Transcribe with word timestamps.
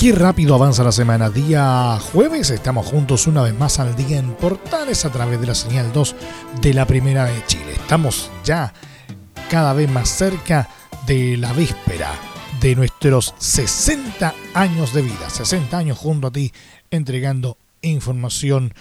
Qué 0.00 0.12
rápido 0.12 0.54
avanza 0.54 0.82
la 0.82 0.92
semana. 0.92 1.28
Día 1.28 1.98
jueves 2.00 2.48
estamos 2.48 2.86
juntos 2.86 3.26
una 3.26 3.42
vez 3.42 3.52
más 3.52 3.78
al 3.80 3.94
día 3.96 4.16
en 4.16 4.32
Portales 4.32 5.04
a 5.04 5.12
través 5.12 5.38
de 5.38 5.46
la 5.46 5.54
señal 5.54 5.92
2 5.92 6.16
de 6.62 6.72
la 6.72 6.86
Primera 6.86 7.26
de 7.26 7.44
Chile. 7.44 7.72
Estamos 7.74 8.30
ya 8.42 8.72
cada 9.50 9.74
vez 9.74 9.90
más 9.90 10.08
cerca 10.08 10.70
de 11.06 11.36
la 11.36 11.52
víspera 11.52 12.12
de 12.62 12.76
nuestros 12.76 13.34
60 13.36 14.34
años 14.54 14.94
de 14.94 15.02
vida. 15.02 15.28
60 15.28 15.76
años 15.76 15.98
junto 15.98 16.28
a 16.28 16.30
ti 16.30 16.50
entregando 16.90 17.58
información, 17.82 18.72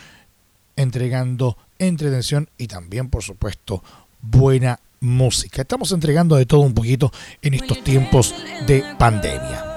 entregando 0.78 1.58
entretención 1.80 2.50
y 2.58 2.68
también, 2.68 3.10
por 3.10 3.24
supuesto, 3.24 3.84
buena 4.22 4.80
música. 5.02 5.64
Estamos 5.64 5.92
entregando 5.92 6.38
de 6.38 6.46
todo 6.46 6.62
un 6.62 6.74
poquito 6.74 7.12
en 7.42 7.56
estos 7.56 7.84
tiempos 7.84 8.34
de 8.66 8.86
pandemia. 8.98 9.69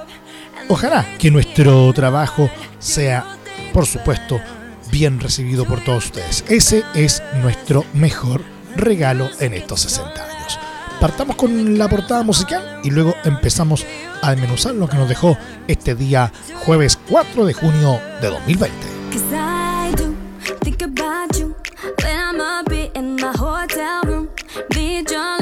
Ojalá 0.68 1.06
que 1.18 1.30
nuestro 1.30 1.92
trabajo 1.92 2.50
sea, 2.78 3.24
por 3.72 3.86
supuesto, 3.86 4.40
bien 4.90 5.20
recibido 5.20 5.64
por 5.64 5.82
todos 5.82 6.06
ustedes. 6.06 6.44
Ese 6.48 6.84
es 6.94 7.22
nuestro 7.42 7.84
mejor 7.92 8.42
regalo 8.76 9.28
en 9.40 9.54
estos 9.54 9.80
60 9.80 10.24
años. 10.24 10.58
Partamos 11.00 11.36
con 11.36 11.78
la 11.78 11.88
portada 11.88 12.22
musical 12.22 12.80
y 12.84 12.90
luego 12.90 13.14
empezamos 13.24 13.84
a 14.22 14.30
desmenuzar 14.30 14.74
lo 14.74 14.88
que 14.88 14.96
nos 14.96 15.08
dejó 15.08 15.36
este 15.66 15.94
día 15.94 16.32
jueves 16.64 16.98
4 17.08 17.44
de 17.44 17.52
junio 17.54 18.00
de 18.20 18.28
2020. 18.28 18.92
is 25.12 25.41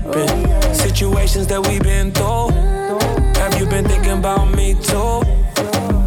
cities 0.00 0.22
we 0.22 0.26
met 0.26 0.48
up 0.52 0.64
in, 0.64 0.74
situations 0.74 1.46
that 1.48 1.66
we've 1.66 1.82
been 1.82 2.12
through. 2.12 2.50
Have 3.40 3.58
you 3.58 3.66
been 3.66 3.84
thinking 3.84 4.18
about 4.18 4.54
me 4.56 4.74
too? 4.74 5.22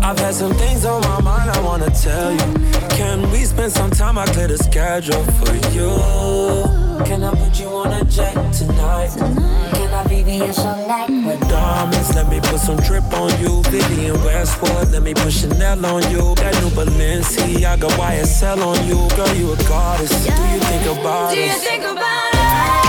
I've 0.01 0.19
had 0.19 0.33
some 0.33 0.53
things 0.53 0.85
on 0.85 1.01
my 1.01 1.21
mind 1.21 1.49
I 1.49 1.59
wanna 1.61 1.89
tell 1.89 2.31
you. 2.31 2.67
Can 2.89 3.29
we 3.31 3.43
spend 3.43 3.71
some 3.71 3.89
time? 3.91 4.17
I 4.17 4.25
clear 4.27 4.47
the 4.47 4.57
schedule 4.57 5.23
for 5.39 5.53
you. 5.73 5.91
Can 7.05 7.23
I 7.23 7.33
put 7.35 7.59
you 7.59 7.67
on 7.67 7.91
a 7.91 8.03
jet 8.05 8.33
tonight? 8.53 9.11
Can 9.17 9.93
I 9.93 10.03
VVS 10.05 10.59
all 10.59 10.87
night? 10.87 11.09
With 11.09 11.41
diamonds, 11.49 12.15
let 12.15 12.29
me 12.29 12.39
put 12.39 12.59
some 12.59 12.77
drip 12.77 13.03
on 13.13 13.31
you. 13.41 13.63
Vivian 13.63 14.15
Westwood, 14.23 14.91
let 14.91 15.01
me 15.03 15.13
put 15.13 15.33
Chanel 15.33 15.85
on 15.85 16.03
you. 16.11 16.35
That 16.35 16.53
new 16.61 16.69
Balenciaga 16.69 17.89
YSL 17.97 18.61
on 18.63 18.87
you. 18.87 19.09
Girl, 19.15 19.35
you 19.35 19.51
a 19.51 19.57
goddess. 19.67 20.11
Do 20.25 20.31
you 20.53 20.59
think 20.59 20.85
about 20.85 21.33
Do 21.33 21.39
you 21.39 21.51
think 21.51 21.83
about 21.83 22.31
Do 22.31 22.84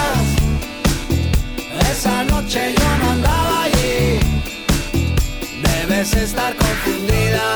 Esa 1.93 2.25
noche 2.25 2.75
yo 2.75 3.05
no 3.05 3.11
andaba 3.11 3.65
allí. 3.65 4.19
Debes 5.63 6.15
estar 6.15 6.57
confundida. 6.57 7.56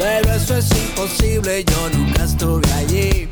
Pero 0.00 0.32
eso 0.32 0.56
es 0.56 0.70
imposible, 0.70 1.62
yo 1.62 1.90
nunca 1.90 2.24
estuve 2.24 2.72
allí. 2.72 3.28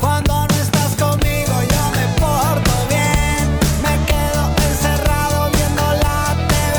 Cuando 0.00 0.48
no 0.48 0.54
estás 0.60 0.96
conmigo, 0.96 1.54
yo 1.70 1.82
me 1.94 2.06
porto 2.18 2.72
bien. 2.88 3.46
Me 3.84 3.94
quedo 4.10 4.42
encerrado 4.68 5.48
viendo 5.52 5.84
la 6.02 6.34
TV. 6.50 6.76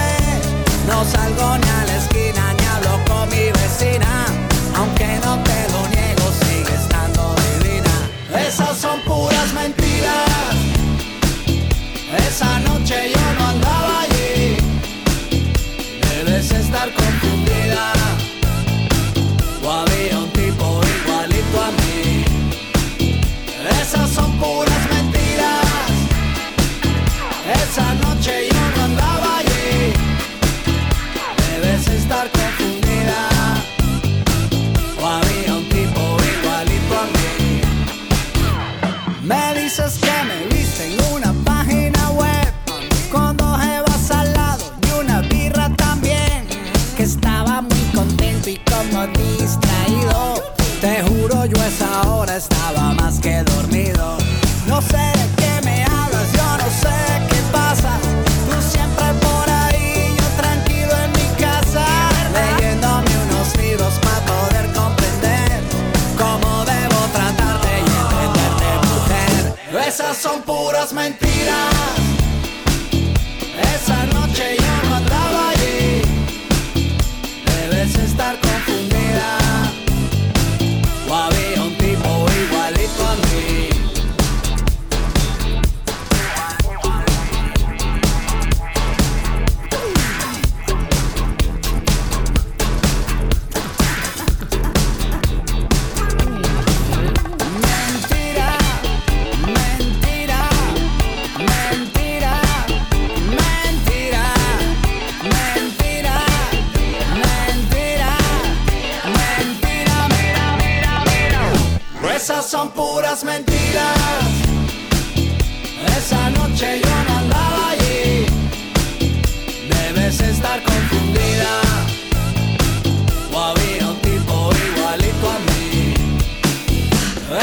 No 0.89 1.05
salgo 1.05 1.57
ni 1.57 1.69
a 1.69 1.85
la 1.85 1.95
esquina 1.95 2.53
ni 2.53 2.65
hablo 2.65 2.99
con 3.07 3.29
mi 3.29 3.45
vecina. 3.59 4.25
Aunque 4.75 5.07
no 5.23 5.41
te 5.47 5.59
lo 5.71 5.87
niego, 5.87 6.25
sigue 6.41 6.75
estando 6.75 7.33
divina. 7.47 7.95
Esas 8.45 8.77
son 8.77 8.99
puras 9.03 9.53
mentiras. 9.53 10.57
Esa 12.27 12.59
noche 12.59 13.13
yo 13.15 13.33
no 13.39 13.47
andaba 13.47 14.01
allí. 14.01 14.57
Debes 16.01 16.51
estar 16.51 16.93
confundida. 16.93 17.93
Había 19.71 20.17
un 20.17 20.29
tipo 20.31 20.81
igualito. 20.83 21.78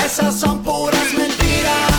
Esas 0.07 0.39
son 0.39 0.63
puras 0.63 1.13
mentiras. 1.19 1.97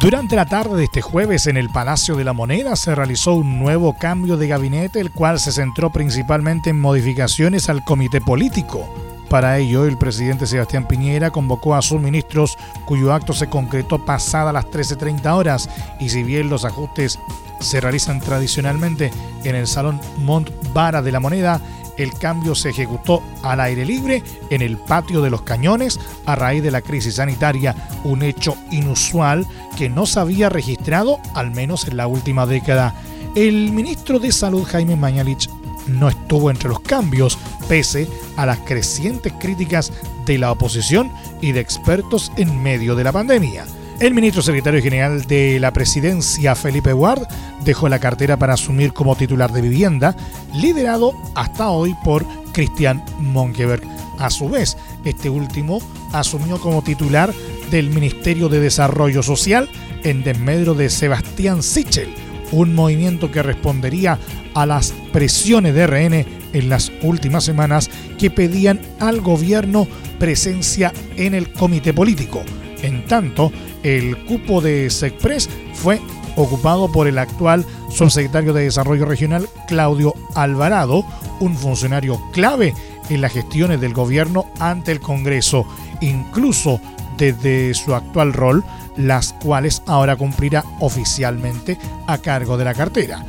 Durante 0.00 0.34
la 0.34 0.46
tarde 0.46 0.78
de 0.78 0.84
este 0.84 1.02
jueves 1.02 1.46
en 1.46 1.58
el 1.58 1.68
Palacio 1.68 2.16
de 2.16 2.24
la 2.24 2.32
Moneda 2.32 2.74
se 2.74 2.94
realizó 2.94 3.34
un 3.34 3.58
nuevo 3.58 3.98
cambio 3.98 4.38
de 4.38 4.48
gabinete, 4.48 4.98
el 4.98 5.10
cual 5.10 5.38
se 5.38 5.52
centró 5.52 5.92
principalmente 5.92 6.70
en 6.70 6.80
modificaciones 6.80 7.68
al 7.68 7.84
comité 7.84 8.22
político. 8.22 9.09
Para 9.30 9.58
ello, 9.58 9.84
el 9.86 9.96
presidente 9.96 10.44
Sebastián 10.44 10.88
Piñera 10.88 11.30
convocó 11.30 11.76
a 11.76 11.82
sus 11.82 12.00
ministros, 12.00 12.58
cuyo 12.84 13.14
acto 13.14 13.32
se 13.32 13.48
concretó 13.48 14.04
pasada 14.04 14.52
las 14.52 14.66
13.30 14.66 15.32
horas, 15.32 15.70
y 16.00 16.08
si 16.08 16.24
bien 16.24 16.50
los 16.50 16.64
ajustes 16.64 17.16
se 17.60 17.80
realizan 17.80 18.20
tradicionalmente 18.20 19.12
en 19.44 19.54
el 19.54 19.68
Salón 19.68 20.00
Montvara 20.18 21.00
de 21.00 21.12
la 21.12 21.20
Moneda, 21.20 21.60
el 21.96 22.12
cambio 22.14 22.56
se 22.56 22.70
ejecutó 22.70 23.22
al 23.44 23.60
aire 23.60 23.84
libre 23.84 24.24
en 24.50 24.62
el 24.62 24.76
patio 24.78 25.22
de 25.22 25.30
los 25.30 25.42
cañones 25.42 26.00
a 26.26 26.34
raíz 26.34 26.64
de 26.64 26.72
la 26.72 26.82
crisis 26.82 27.14
sanitaria, 27.14 27.76
un 28.02 28.24
hecho 28.24 28.56
inusual 28.72 29.46
que 29.78 29.88
no 29.88 30.06
se 30.06 30.18
había 30.18 30.48
registrado 30.48 31.20
al 31.34 31.52
menos 31.52 31.86
en 31.86 31.98
la 31.98 32.08
última 32.08 32.46
década. 32.46 32.94
El 33.36 33.70
ministro 33.70 34.18
de 34.18 34.32
Salud 34.32 34.64
Jaime 34.64 34.96
Mañalich 34.96 35.48
no 35.86 36.08
estuvo 36.08 36.50
entre 36.50 36.68
los 36.68 36.80
cambios, 36.80 37.38
pese 37.68 38.08
a 38.36 38.46
las 38.46 38.58
crecientes 38.60 39.32
críticas 39.38 39.92
de 40.26 40.38
la 40.38 40.52
oposición 40.52 41.10
y 41.40 41.52
de 41.52 41.60
expertos 41.60 42.32
en 42.36 42.62
medio 42.62 42.94
de 42.94 43.04
la 43.04 43.12
pandemia. 43.12 43.64
El 44.00 44.14
ministro 44.14 44.40
secretario 44.40 44.82
general 44.82 45.26
de 45.26 45.60
la 45.60 45.72
presidencia, 45.72 46.54
Felipe 46.54 46.94
Ward, 46.94 47.26
dejó 47.64 47.88
la 47.88 47.98
cartera 47.98 48.38
para 48.38 48.54
asumir 48.54 48.94
como 48.94 49.14
titular 49.14 49.52
de 49.52 49.60
vivienda, 49.60 50.16
liderado 50.54 51.12
hasta 51.34 51.68
hoy 51.68 51.94
por 52.02 52.24
Cristian 52.52 53.04
Monkeberg. 53.18 53.82
A 54.18 54.30
su 54.30 54.48
vez, 54.48 54.78
este 55.04 55.28
último 55.28 55.82
asumió 56.12 56.58
como 56.60 56.82
titular 56.82 57.32
del 57.70 57.90
Ministerio 57.90 58.48
de 58.48 58.60
Desarrollo 58.60 59.22
Social 59.22 59.68
en 60.02 60.22
desmedro 60.22 60.74
de 60.74 60.88
Sebastián 60.88 61.62
Sichel, 61.62 62.14
un 62.52 62.74
movimiento 62.74 63.30
que 63.30 63.42
respondería 63.42 64.18
a 64.54 64.66
las 64.66 64.92
presiones 65.12 65.74
de 65.74 65.86
RN 65.86 66.26
en 66.52 66.68
las 66.68 66.92
últimas 67.02 67.44
semanas 67.44 67.90
que 68.18 68.30
pedían 68.30 68.80
al 68.98 69.20
gobierno 69.20 69.86
presencia 70.18 70.92
en 71.16 71.34
el 71.34 71.52
comité 71.52 71.92
político. 71.92 72.42
En 72.82 73.04
tanto, 73.06 73.52
el 73.82 74.24
cupo 74.24 74.60
de 74.60 74.90
SECPRES 74.90 75.48
fue 75.74 76.00
ocupado 76.36 76.90
por 76.90 77.06
el 77.06 77.18
actual 77.18 77.64
subsecretario 77.90 78.52
de 78.52 78.64
Desarrollo 78.64 79.04
Regional 79.04 79.48
Claudio 79.66 80.14
Alvarado, 80.34 81.04
un 81.40 81.56
funcionario 81.56 82.20
clave 82.32 82.74
en 83.08 83.20
las 83.20 83.32
gestiones 83.32 83.80
del 83.80 83.92
gobierno 83.92 84.46
ante 84.58 84.92
el 84.92 85.00
Congreso, 85.00 85.66
incluso 86.00 86.80
desde 87.20 87.74
su 87.74 87.94
actual 87.94 88.32
rol, 88.32 88.64
las 88.96 89.34
cuales 89.34 89.82
ahora 89.86 90.16
cumplirá 90.16 90.64
oficialmente 90.80 91.78
a 92.08 92.18
cargo 92.18 92.56
de 92.56 92.64
la 92.64 92.74
cartera. 92.74 93.24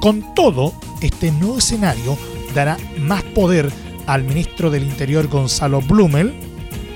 Con 0.00 0.34
todo, 0.34 0.74
este 1.00 1.30
nuevo 1.30 1.58
escenario 1.58 2.18
dará 2.54 2.76
más 2.98 3.22
poder 3.22 3.70
al 4.06 4.24
ministro 4.24 4.70
del 4.70 4.82
Interior 4.82 5.28
Gonzalo 5.28 5.80
Blumel, 5.80 6.34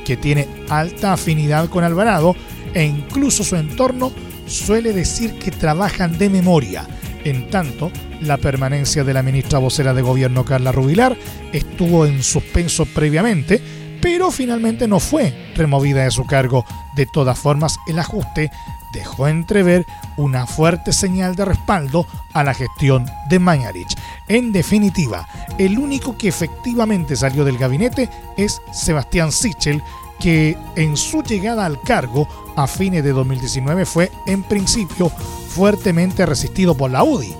que 0.04 0.16
tiene 0.16 0.48
alta 0.68 1.12
afinidad 1.12 1.68
con 1.68 1.84
Alvarado, 1.84 2.34
e 2.74 2.82
incluso 2.84 3.44
su 3.44 3.54
entorno 3.54 4.10
suele 4.46 4.92
decir 4.92 5.38
que 5.38 5.52
trabajan 5.52 6.18
de 6.18 6.28
memoria. 6.28 6.86
En 7.22 7.48
tanto, 7.48 7.92
la 8.20 8.36
permanencia 8.36 9.04
de 9.04 9.14
la 9.14 9.22
ministra 9.22 9.60
vocera 9.60 9.94
de 9.94 10.02
gobierno 10.02 10.44
Carla 10.44 10.72
Rubilar 10.72 11.16
estuvo 11.52 12.04
en 12.04 12.22
suspenso 12.22 12.84
previamente, 12.86 13.62
pero 14.04 14.30
finalmente 14.30 14.86
no 14.86 15.00
fue 15.00 15.54
removida 15.56 16.04
de 16.04 16.10
su 16.10 16.26
cargo. 16.26 16.66
De 16.94 17.06
todas 17.06 17.38
formas, 17.38 17.78
el 17.86 17.98
ajuste 17.98 18.50
dejó 18.92 19.28
entrever 19.28 19.86
una 20.18 20.46
fuerte 20.46 20.92
señal 20.92 21.36
de 21.36 21.46
respaldo 21.46 22.06
a 22.34 22.44
la 22.44 22.52
gestión 22.52 23.06
de 23.30 23.38
Mañarich. 23.38 23.96
En 24.28 24.52
definitiva, 24.52 25.26
el 25.56 25.78
único 25.78 26.18
que 26.18 26.28
efectivamente 26.28 27.16
salió 27.16 27.46
del 27.46 27.56
gabinete 27.56 28.10
es 28.36 28.60
Sebastián 28.74 29.32
Sichel, 29.32 29.82
que 30.20 30.58
en 30.76 30.98
su 30.98 31.22
llegada 31.22 31.64
al 31.64 31.80
cargo 31.80 32.28
a 32.56 32.66
fines 32.66 33.04
de 33.04 33.12
2019 33.12 33.86
fue 33.86 34.12
en 34.26 34.42
principio 34.42 35.08
fuertemente 35.08 36.26
resistido 36.26 36.74
por 36.74 36.90
la 36.90 37.04
UDI, 37.04 37.34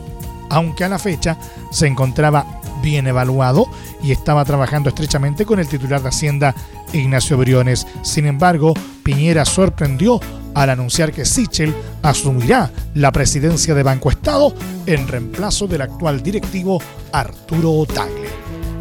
aunque 0.48 0.84
a 0.84 0.88
la 0.88 0.98
fecha 0.98 1.36
se 1.70 1.88
encontraba 1.88 2.62
bien 2.84 3.06
evaluado 3.06 3.66
y 4.02 4.12
estaba 4.12 4.44
trabajando 4.44 4.90
estrechamente 4.90 5.46
con 5.46 5.58
el 5.58 5.66
titular 5.66 6.02
de 6.02 6.10
Hacienda 6.10 6.54
Ignacio 6.92 7.36
Briones. 7.36 7.86
Sin 8.02 8.26
embargo, 8.26 8.74
Piñera 9.02 9.44
sorprendió 9.44 10.20
al 10.54 10.70
anunciar 10.70 11.10
que 11.12 11.24
Sichel 11.24 11.74
asumirá 12.02 12.70
la 12.94 13.10
presidencia 13.10 13.74
de 13.74 13.82
Banco 13.82 14.10
Estado 14.10 14.54
en 14.86 15.08
reemplazo 15.08 15.66
del 15.66 15.82
actual 15.82 16.22
directivo 16.22 16.80
Arturo 17.10 17.86
Tagle. 17.92 18.28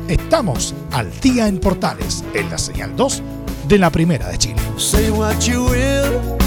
Estamos 0.09 0.75
al 0.91 1.09
día 1.21 1.47
en 1.47 1.59
Portales, 1.59 2.23
en 2.33 2.49
la 2.49 2.57
señal 2.57 2.95
2 2.95 3.23
de 3.69 3.79
la 3.79 3.89
Primera 3.89 4.27
de 4.27 4.37
Chile. 4.37 4.61
Say 4.77 5.09
what 5.09 5.39
you 5.39 5.65
will. 5.65 6.37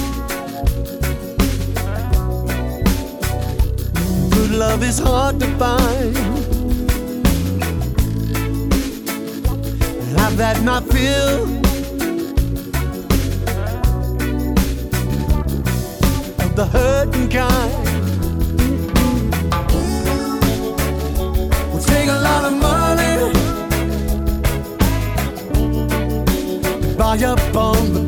Love 4.57 4.83
is 4.83 4.99
hard 4.99 5.39
to 5.39 5.47
find. 5.59 6.56
Have 10.19 10.37
that 10.37 10.63
not 10.63 10.85
feel. 10.93 11.43
Of 16.45 16.57
the 16.57 16.67
hurting 16.67 17.29
kind. 17.29 17.73
Will 21.73 21.81
take 21.81 22.09
a 22.09 22.21
lot 22.29 22.45
of 22.45 22.55
money. 22.61 22.77
buy 26.97 27.25
up 27.25 27.57
on 27.57 27.93
the 27.93 28.06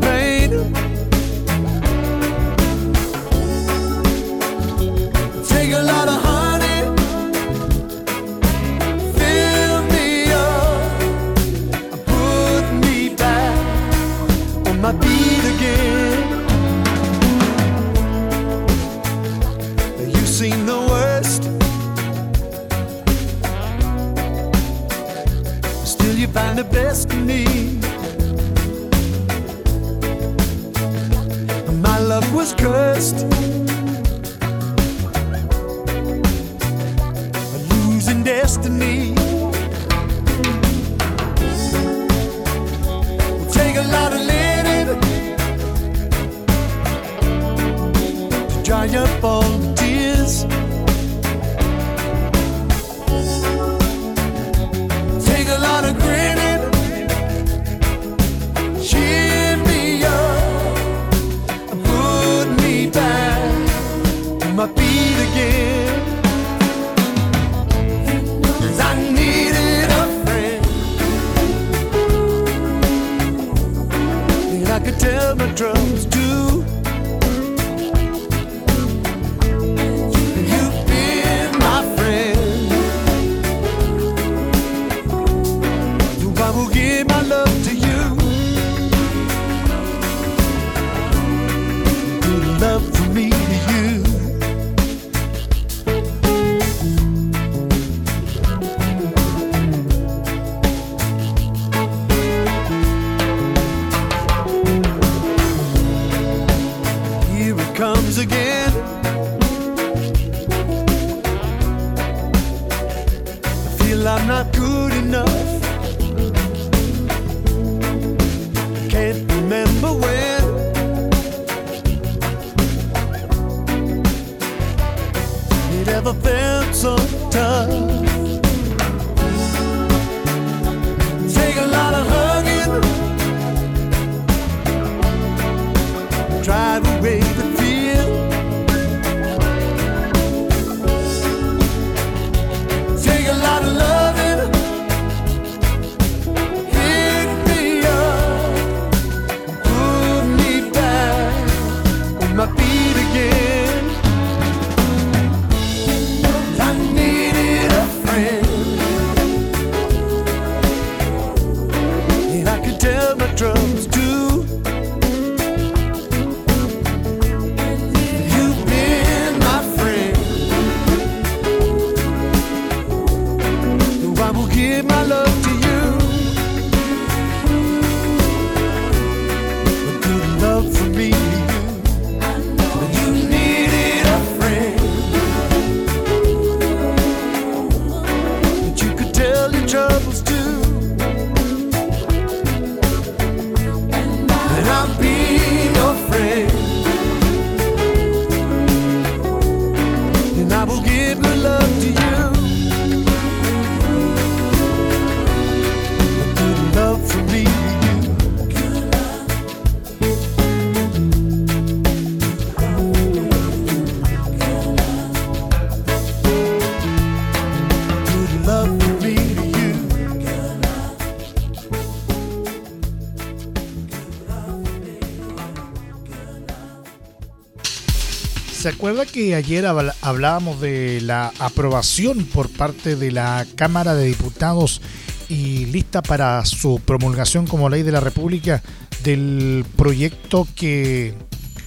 Recuerda 228.98 229.12
que 229.12 229.34
ayer 229.36 229.64
hablábamos 229.64 230.60
de 230.60 231.00
la 231.02 231.32
aprobación 231.38 232.24
por 232.24 232.50
parte 232.50 232.96
de 232.96 233.12
la 233.12 233.46
Cámara 233.54 233.94
de 233.94 234.06
Diputados 234.06 234.82
y 235.28 235.66
lista 235.66 236.02
para 236.02 236.44
su 236.44 236.80
promulgación 236.84 237.46
como 237.46 237.68
ley 237.68 237.84
de 237.84 237.92
la 237.92 238.00
República 238.00 238.60
del 239.04 239.64
proyecto 239.76 240.48
que 240.56 241.14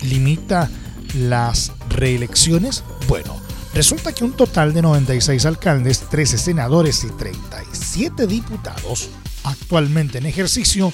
limita 0.01 0.69
las 1.15 1.71
reelecciones? 1.87 2.83
Bueno, 3.07 3.37
resulta 3.73 4.11
que 4.11 4.25
un 4.25 4.33
total 4.33 4.73
de 4.73 4.81
96 4.81 5.45
alcaldes, 5.45 6.01
13 6.09 6.37
senadores 6.37 7.01
y 7.05 7.11
37 7.11 8.27
diputados 8.27 9.07
actualmente 9.45 10.17
en 10.17 10.25
ejercicio 10.25 10.91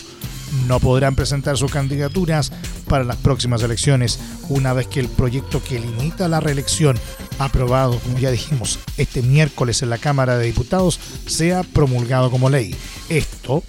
no 0.68 0.80
podrán 0.80 1.16
presentar 1.16 1.58
sus 1.58 1.72
candidaturas 1.72 2.52
para 2.88 3.04
las 3.04 3.18
próximas 3.18 3.64
elecciones 3.64 4.20
una 4.50 4.74
vez 4.74 4.88
que 4.88 5.00
el 5.00 5.10
proyecto 5.10 5.62
que 5.64 5.80
limita 5.80 6.28
la 6.28 6.40
reelección 6.40 6.98
aprobado, 7.40 8.00
como 8.00 8.18
ya 8.18 8.32
dijimos, 8.32 8.80
este 8.98 9.22
miércoles 9.22 9.82
en 9.82 9.90
la 9.90 9.98
Cámara 9.98 10.38
de 10.38 10.46
Diputados 10.46 11.00
sea 11.26 11.64
promulgado 11.64 12.32
como 12.32 12.50
ley. 12.50 12.76
Esto 13.10 13.64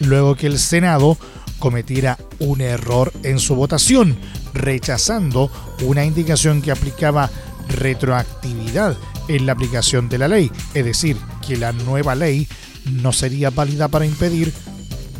luego 0.00 0.34
que 0.34 0.46
el 0.46 0.58
Senado 0.58 1.16
cometiera 1.58 2.18
un 2.40 2.60
error 2.60 3.12
en 3.22 3.38
su 3.38 3.54
votación, 3.54 4.16
rechazando 4.52 5.50
una 5.82 6.04
indicación 6.04 6.60
que 6.60 6.72
aplicaba 6.72 7.30
retroactividad 7.68 8.96
en 9.28 9.46
la 9.46 9.52
aplicación 9.52 10.08
de 10.08 10.18
la 10.18 10.28
ley, 10.28 10.50
es 10.74 10.84
decir, 10.84 11.16
que 11.46 11.56
la 11.56 11.72
nueva 11.72 12.14
ley 12.14 12.46
no 12.84 13.12
sería 13.12 13.50
válida 13.50 13.88
para 13.88 14.04
impedir 14.04 14.52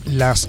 las 0.05 0.48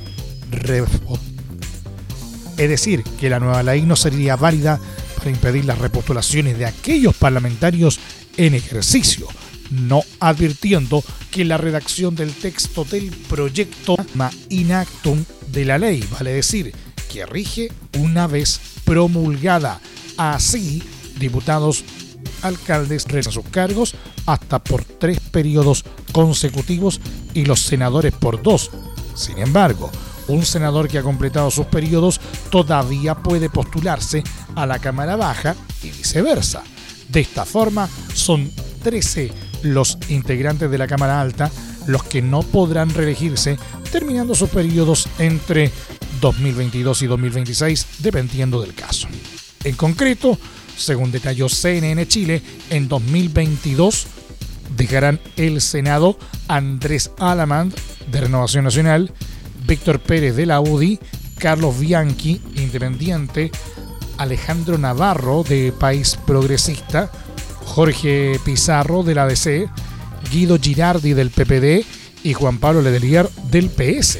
es 2.57 2.69
decir, 2.69 3.03
que 3.19 3.29
la 3.29 3.39
nueva 3.39 3.63
ley 3.63 3.81
no 3.81 3.95
sería 3.95 4.35
válida 4.35 4.79
para 5.17 5.29
impedir 5.29 5.65
las 5.65 5.79
repostulaciones 5.79 6.57
de 6.57 6.65
aquellos 6.65 7.15
parlamentarios 7.15 7.99
en 8.37 8.53
ejercicio, 8.53 9.27
no 9.71 10.03
advirtiendo 10.19 11.03
que 11.31 11.45
la 11.45 11.57
redacción 11.57 12.15
del 12.15 12.33
texto 12.33 12.85
del 12.85 13.11
proyecto 13.11 13.97
inactum 14.49 15.23
de 15.47 15.65
la 15.65 15.77
ley, 15.77 16.03
vale 16.11 16.33
decir, 16.33 16.73
que 17.11 17.25
rige 17.25 17.71
una 17.97 18.27
vez 18.27 18.59
promulgada. 18.83 19.79
Así, 20.17 20.83
diputados, 21.19 21.83
alcaldes 22.41 23.05
rezan 23.05 23.33
sus 23.33 23.45
cargos 23.45 23.95
hasta 24.25 24.63
por 24.63 24.83
tres 24.83 25.19
periodos 25.19 25.83
consecutivos 26.11 27.01
y 27.33 27.45
los 27.45 27.61
senadores 27.61 28.13
por 28.13 28.41
dos. 28.41 28.71
Sin 29.15 29.37
embargo, 29.37 29.91
un 30.27 30.45
senador 30.45 30.87
que 30.87 30.97
ha 30.97 31.03
completado 31.03 31.51
sus 31.51 31.65
periodos 31.67 32.19
todavía 32.49 33.15
puede 33.15 33.49
postularse 33.49 34.23
a 34.55 34.65
la 34.65 34.79
Cámara 34.79 35.15
Baja 35.15 35.55
y 35.83 35.91
viceversa. 35.91 36.63
De 37.09 37.21
esta 37.21 37.45
forma, 37.45 37.87
son 38.13 38.51
13 38.83 39.31
los 39.63 39.97
integrantes 40.09 40.69
de 40.69 40.77
la 40.77 40.87
Cámara 40.87 41.21
Alta 41.21 41.51
los 41.87 42.03
que 42.03 42.21
no 42.21 42.41
podrán 42.41 42.89
reelegirse 42.89 43.57
terminando 43.91 44.35
sus 44.35 44.49
periodos 44.49 45.07
entre 45.19 45.71
2022 46.21 47.01
y 47.03 47.07
2026, 47.07 47.87
dependiendo 47.99 48.61
del 48.61 48.73
caso. 48.73 49.07
En 49.63 49.75
concreto, 49.75 50.37
según 50.77 51.11
detalló 51.11 51.47
CNN 51.47 52.07
Chile, 52.07 52.41
en 52.69 52.87
2022 52.87 54.07
dejarán 54.75 55.19
el 55.37 55.61
Senado 55.61 56.17
Andrés 56.47 57.11
Alamand 57.19 57.73
de 58.11 58.21
Renovación 58.21 58.63
Nacional, 58.63 59.11
Víctor 59.65 59.99
Pérez 59.99 60.35
de 60.35 60.45
la 60.45 60.59
UDI, 60.59 60.99
Carlos 61.37 61.79
Bianchi, 61.79 62.41
Independiente, 62.55 63.51
Alejandro 64.17 64.77
Navarro 64.77 65.43
de 65.43 65.73
País 65.77 66.17
Progresista, 66.25 67.11
Jorge 67.65 68.39
Pizarro 68.45 69.03
de 69.03 69.15
la 69.15 69.27
DC, 69.27 69.67
Guido 70.31 70.57
Girardi 70.59 71.13
del 71.13 71.31
PPD 71.31 71.85
y 72.23 72.33
Juan 72.33 72.57
Pablo 72.57 72.81
Ledelier 72.81 73.29
del 73.51 73.69
PS. 73.69 74.19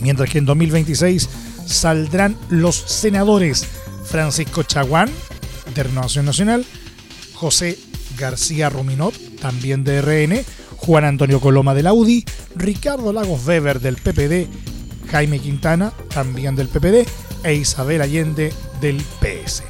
Mientras 0.00 0.30
que 0.30 0.38
en 0.38 0.46
2026 0.46 1.28
saldrán 1.66 2.36
los 2.48 2.76
senadores 2.76 3.66
Francisco 4.04 4.62
Chaguán 4.62 5.10
de 5.74 5.82
Renovación 5.82 6.24
Nacional, 6.24 6.64
José 7.34 7.78
García 8.16 8.70
Ruminot, 8.70 9.14
también 9.40 9.84
de 9.84 10.00
RN, 10.00 10.44
Juan 10.88 11.04
Antonio 11.04 11.38
Coloma 11.38 11.74
de 11.74 11.82
la 11.82 11.92
Ricardo 12.56 13.12
Lagos 13.12 13.46
Weber 13.46 13.78
del 13.78 13.96
PPD, 13.96 14.48
Jaime 15.10 15.38
Quintana, 15.38 15.92
también 16.08 16.56
del 16.56 16.68
PPD, 16.68 17.06
e 17.44 17.54
Isabel 17.56 18.00
Allende 18.00 18.54
del 18.80 18.96
PS. 19.20 19.64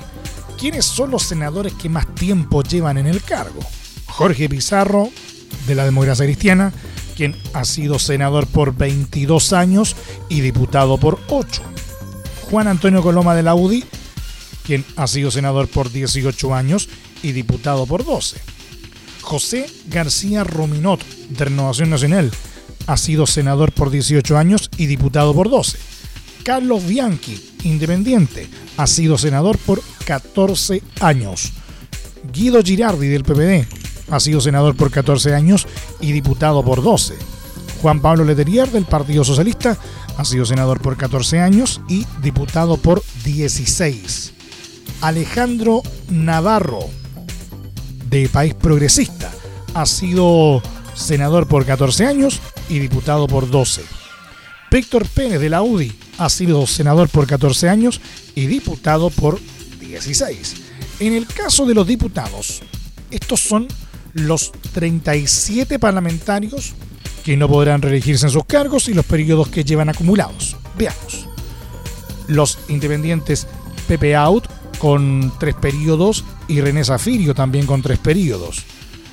¿Quiénes 0.57 0.85
son 0.85 1.11
los 1.11 1.25
senadores 1.25 1.75
que 1.75 1.89
más 1.89 2.07
tiempo 2.15 2.63
llevan 2.63 2.99
en 2.99 3.09
el 3.09 3.21
cargo? 3.21 3.59
Jorge 4.07 4.49
Pizarro, 4.49 5.09
de 5.67 5.75
la 5.75 5.85
Democracia 5.85 6.25
Cristiana, 6.25 6.73
quien 7.17 7.35
ha 7.53 7.65
sido 7.65 7.99
senador 7.99 8.47
por 8.47 8.77
22 8.77 9.53
años 9.53 9.97
y 10.29 10.41
diputado 10.41 10.99
por 10.99 11.19
8. 11.31 11.63
Juan 12.49 12.69
Antonio 12.69 13.03
Coloma 13.03 13.35
de 13.35 13.43
la 13.43 13.57
quien 14.65 14.85
ha 14.95 15.09
sido 15.09 15.33
senador 15.33 15.67
por 15.67 15.91
18 15.91 16.55
años 16.55 16.89
y 17.25 17.33
diputado 17.33 17.87
por 17.87 18.05
12. 18.05 18.58
José 19.29 19.67
García 19.89 20.43
Rominot, 20.43 21.05
de 21.29 21.45
Renovación 21.45 21.91
Nacional, 21.91 22.31
ha 22.87 22.97
sido 22.97 23.27
senador 23.27 23.73
por 23.73 23.91
18 23.91 24.39
años 24.39 24.71
y 24.79 24.87
diputado 24.87 25.35
por 25.35 25.51
12. 25.51 25.77
Carlos 26.45 26.87
Bianchi, 26.87 27.39
independiente, 27.65 28.49
ha 28.79 28.87
sido 28.87 29.19
senador 29.19 29.59
por 29.59 29.83
14 30.07 30.83
años. 31.01 31.53
Guido 32.33 32.63
Girardi 32.63 33.09
del 33.09 33.23
PPD 33.23 33.67
ha 34.11 34.19
sido 34.19 34.41
senador 34.41 34.75
por 34.77 34.91
14 34.91 35.35
años 35.35 35.67
y 36.01 36.13
diputado 36.13 36.65
por 36.65 36.83
12. 36.83 37.13
Juan 37.83 38.01
Pablo 38.01 38.25
Leterier 38.25 38.71
del 38.71 38.87
Partido 38.87 39.25
Socialista 39.25 39.77
ha 40.17 40.25
sido 40.25 40.47
senador 40.47 40.81
por 40.81 40.97
14 40.97 41.41
años 41.41 41.83
y 41.87 42.07
diputado 42.23 42.79
por 42.79 43.03
16. 43.25 44.33
Alejandro 45.03 45.83
Navarro 46.09 46.89
de 48.09 48.29
País 48.29 48.55
Progresista 48.55 49.31
ha 49.75 49.87
sido 49.87 50.63
senador 50.95 51.47
por 51.47 51.65
14 51.65 52.07
años 52.07 52.41
y 52.69 52.79
diputado 52.79 53.27
por 53.27 53.51
12. 53.51 53.83
Víctor 54.71 55.07
Pérez 55.09 55.41
de 55.41 55.49
la 55.49 55.63
UDI 55.63 55.93
ha 56.19 56.29
sido 56.29 56.67
senador 56.67 57.09
por 57.09 57.27
14 57.27 57.69
años 57.69 58.01
y 58.35 58.47
diputado 58.47 59.11
por 59.11 59.41
16. 59.81 60.57
En 61.01 61.15
el 61.15 61.27
caso 61.27 61.65
de 61.65 61.75
los 61.75 61.87
diputados, 61.87 62.63
estos 63.11 63.41
son 63.41 63.69
los 64.15 64.53
37 64.73 65.79
parlamentarios 65.79 66.75
que 67.25 67.37
no 67.37 67.49
podrán 67.49 67.83
reelegirse 67.83 68.27
en 68.27 68.33
sus 68.33 68.45
cargos 68.45 68.89
y 68.89 68.95
los 68.95 69.07
periodos 69.07 69.49
que 69.49 69.65
llevan 69.65 69.89
acumulados. 69.89 70.57
Veamos. 70.77 71.27
Los 72.27 72.59
independientes 72.69 73.47
Pepe 73.87 74.15
Out 74.15 74.58
con 74.79 75.33
tres 75.39 75.55
periodos 75.55 76.25
y 76.47 76.61
René 76.61 76.85
Zafirio 76.85 77.35
también 77.35 77.67
con 77.67 77.83
tres 77.83 77.99
periodos. 77.99 78.63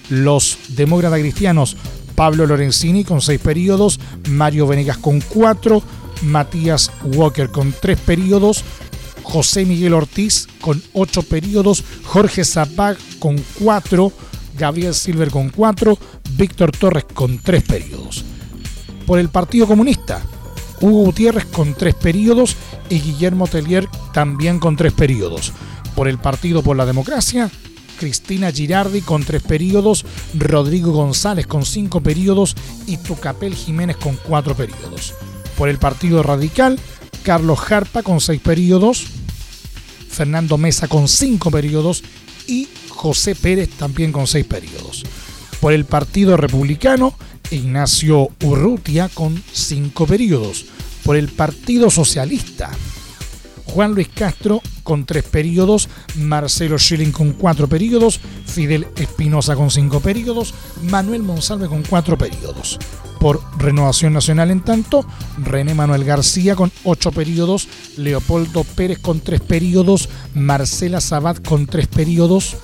Los 0.09 0.57
demócratas 0.69 1.19
cristianos 1.19 1.75
Pablo 2.15 2.47
Lorenzini 2.47 3.03
con 3.03 3.21
seis 3.21 3.39
periodos, 3.39 3.99
Mario 4.29 4.67
Venegas 4.67 4.97
con 4.97 5.19
cuatro, 5.21 5.83
Matías 6.23 6.91
Walker 7.03 7.49
con 7.49 7.73
tres 7.79 7.99
periodos, 7.99 8.63
José 9.23 9.65
Miguel 9.65 9.93
Ortiz 9.93 10.47
con 10.61 10.81
ocho 10.93 11.23
periodos, 11.23 11.83
Jorge 12.03 12.45
Zapag 12.45 12.97
con 13.19 13.43
cuatro, 13.59 14.13
Gabriel 14.57 14.93
Silver 14.93 15.29
con 15.29 15.49
cuatro, 15.49 15.97
Víctor 16.37 16.71
Torres 16.71 17.05
con 17.13 17.39
tres 17.39 17.63
periodos. 17.63 18.23
Por 19.05 19.19
el 19.19 19.29
Partido 19.29 19.67
Comunista, 19.67 20.23
Hugo 20.81 21.05
Gutiérrez 21.05 21.45
con 21.45 21.73
tres 21.73 21.95
periodos 21.95 22.55
y 22.89 22.99
Guillermo 22.99 23.47
Tellier 23.47 23.87
también 24.13 24.59
con 24.59 24.75
tres 24.75 24.93
periodos. 24.93 25.53
Por 25.95 26.07
el 26.07 26.17
Partido 26.17 26.61
por 26.61 26.75
la 26.75 26.85
Democracia, 26.85 27.49
Cristina 27.97 28.51
Girardi 28.51 29.01
con 29.01 29.23
tres 29.23 29.41
periodos, 29.41 30.05
Rodrigo 30.33 30.91
González 30.91 31.47
con 31.47 31.65
cinco 31.65 32.01
periodos 32.01 32.55
y 32.85 32.97
Tucapel 32.97 33.55
Jiménez 33.55 33.97
con 33.97 34.17
cuatro 34.17 34.55
periodos. 34.55 35.13
Por 35.57 35.69
el 35.69 35.77
Partido 35.77 36.21
Radical, 36.21 36.79
Carlos 37.23 37.59
Jarpa 37.59 38.03
con 38.03 38.19
seis 38.19 38.41
periodos, 38.41 39.05
Fernando 40.09 40.57
Mesa 40.57 40.87
con 40.87 41.07
cinco 41.07 41.49
periodos 41.49 42.03
y 42.47 42.67
José 42.89 43.35
Pérez 43.35 43.69
también 43.69 44.11
con 44.11 44.27
seis 44.27 44.45
periodos. 44.45 45.03
Por 45.65 45.73
el 45.73 45.85
Partido 45.85 46.37
Republicano, 46.37 47.15
Ignacio 47.49 48.29
Urrutia 48.43 49.09
con 49.09 49.41
cinco 49.51 50.05
periodos. 50.05 50.67
Por 51.03 51.15
el 51.15 51.27
Partido 51.29 51.89
Socialista, 51.89 52.69
Juan 53.65 53.95
Luis 53.95 54.09
Castro 54.09 54.61
con 54.83 55.07
tres 55.07 55.23
periodos, 55.23 55.89
Marcelo 56.17 56.77
Schilling 56.77 57.11
con 57.11 57.31
cuatro 57.31 57.67
periodos, 57.67 58.19
Fidel 58.45 58.85
Espinosa 58.95 59.55
con 59.55 59.71
cinco 59.71 60.01
periodos, 60.01 60.53
Manuel 60.83 61.23
Monsalve 61.23 61.67
con 61.67 61.81
cuatro 61.81 62.15
periodos. 62.15 62.77
Por 63.19 63.41
Renovación 63.57 64.13
Nacional, 64.13 64.51
en 64.51 64.61
tanto, 64.61 65.03
René 65.39 65.73
Manuel 65.73 66.03
García 66.03 66.55
con 66.55 66.71
ocho 66.83 67.11
periodos, 67.11 67.67
Leopoldo 67.97 68.65
Pérez 68.65 68.99
con 68.99 69.19
tres 69.19 69.41
periodos, 69.41 70.09
Marcela 70.35 71.01
Sabat 71.01 71.43
con 71.43 71.65
tres 71.65 71.87
periodos, 71.87 72.55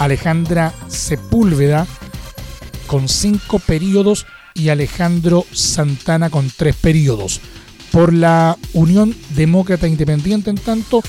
Alejandra 0.00 0.74
Sepúlveda 0.88 1.86
con 2.86 3.08
cinco 3.08 3.58
periodos 3.58 4.26
y 4.54 4.70
Alejandro 4.70 5.44
Santana 5.52 6.30
con 6.30 6.50
tres 6.56 6.76
periodos. 6.76 7.40
Por 7.92 8.12
la 8.12 8.56
Unión 8.72 9.14
Demócrata 9.34 9.86
Independiente, 9.86 10.50
en 10.50 10.56
tanto, 10.56 11.02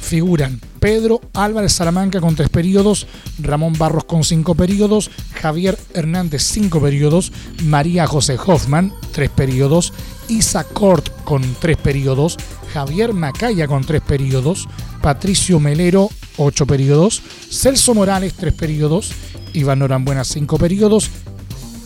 figuran 0.00 0.60
Pedro 0.78 1.20
Álvarez 1.34 1.72
Salamanca 1.72 2.20
con 2.20 2.36
tres 2.36 2.48
periodos, 2.48 3.06
Ramón 3.40 3.72
Barros 3.76 4.04
con 4.04 4.22
cinco 4.22 4.54
periodos, 4.54 5.10
Javier 5.34 5.76
Hernández 5.94 6.42
cinco 6.42 6.80
periodos, 6.80 7.32
María 7.64 8.06
José 8.06 8.38
Hoffman 8.46 8.92
tres 9.12 9.30
periodos, 9.30 9.92
Isa 10.28 10.64
Cort 10.64 11.08
con 11.24 11.42
tres 11.60 11.76
periodos, 11.76 12.36
Javier 12.72 13.12
Macaya 13.12 13.66
con 13.66 13.84
tres 13.84 14.02
periodos, 14.02 14.68
Patricio 15.02 15.58
Melero 15.58 16.08
ocho 16.36 16.66
periodos, 16.66 17.22
Celso 17.50 17.94
Morales 17.94 18.34
tres 18.34 18.54
periodos, 18.54 19.10
Iván 19.56 19.80
Norambuena 19.80 20.24
cinco 20.24 20.58
periodos 20.58 21.10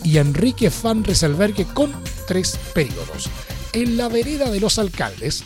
y 0.03 0.17
Enrique 0.17 0.71
Van 0.83 1.03
Reselbergue 1.03 1.65
con 1.65 1.91
tres 2.27 2.59
periodos. 2.73 3.29
En 3.73 3.97
la 3.97 4.09
vereda 4.09 4.49
de 4.49 4.59
los 4.59 4.77
alcaldes, 4.77 5.43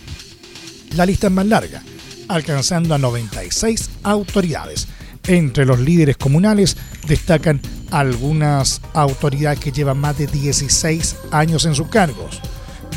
la 0.96 1.06
lista 1.06 1.28
es 1.28 1.34
más 1.34 1.46
larga 1.46 1.84
alcanzando 2.28 2.96
a 2.96 2.98
96 2.98 3.90
autoridades. 4.04 4.88
Entre 5.28 5.66
los 5.66 5.80
líderes 5.80 6.18
comunales 6.18 6.78
destacan 7.08 7.62
algunas 7.92 8.82
autoridades 8.94 9.60
que 9.60 9.72
llevan 9.72 10.00
más 10.00 10.18
de 10.18 10.28
16 10.28 11.16
años 11.32 11.66
en 11.66 11.76
sus 11.76 11.88
cargos. 11.88 12.42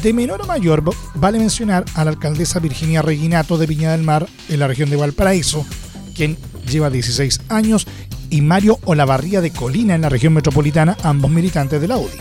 De 0.03 0.13
menor 0.13 0.43
a 0.43 0.47
mayor, 0.47 0.83
vale 1.15 1.39
mencionar 1.39 1.85
a 1.95 2.05
la 2.05 2.11
alcaldesa 2.11 2.61
Virginia 2.61 3.03
Reginato 3.03 3.59
de 3.59 3.67
Viña 3.67 3.93
del 3.93 4.03
Mar, 4.03 4.29
en 4.49 4.61
la 4.61 4.69
región 4.69 4.91
de 4.91 4.97
Valparaíso, 4.97 5.67
quien 6.15 6.37
lleva 6.71 6.89
16 6.89 7.41
años, 7.49 7.87
y 8.31 8.41
Mario 8.41 8.79
Olavarría 8.85 9.41
de 9.41 9.51
Colina, 9.51 9.95
en 9.95 10.03
la 10.03 10.09
región 10.09 10.33
metropolitana, 10.33 10.97
ambos 11.03 11.31
militantes 11.31 11.81
de 11.81 11.89
la 11.89 11.97
UDI. 11.97 12.19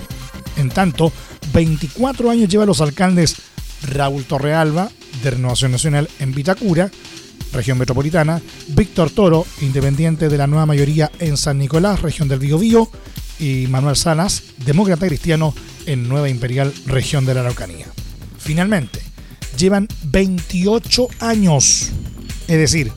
En 0.58 0.70
tanto, 0.70 1.12
24 1.54 2.30
años 2.30 2.50
lleva 2.50 2.66
los 2.66 2.82
alcaldes 2.82 3.36
Raúl 3.84 4.24
Torrealba, 4.24 4.90
de 5.24 5.32
Renovación 5.32 5.72
Nacional 5.72 6.10
en 6.20 6.34
Vitacura, 6.34 6.92
región 7.54 7.78
metropolitana, 7.78 8.42
Víctor 8.70 9.10
Toro, 9.12 9.46
independiente 9.62 10.30
de 10.30 10.38
la 10.38 10.48
nueva 10.48 10.66
mayoría 10.66 11.12
en 11.20 11.38
San 11.38 11.58
Nicolás, 11.58 12.02
región 12.02 12.28
del 12.28 12.40
Biobío, 12.40 12.90
y 13.40 13.68
Manuel 13.68 13.96
Salas, 13.96 14.44
demócrata 14.66 15.08
cristiano 15.08 15.54
en 15.86 16.10
Nueva 16.10 16.30
Imperial, 16.30 16.74
región 16.86 17.26
de 17.26 17.34
la 17.34 17.42
Araucanía. 17.42 17.86
Finalmente, 18.40 19.00
llevan 19.58 19.88
28 20.06 21.08
años, 21.20 21.92
es 22.48 22.58
decir, 22.58 22.92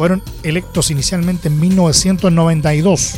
fueron 0.00 0.22
electos 0.44 0.90
inicialmente 0.90 1.48
en 1.48 1.60
1992. 1.60 3.16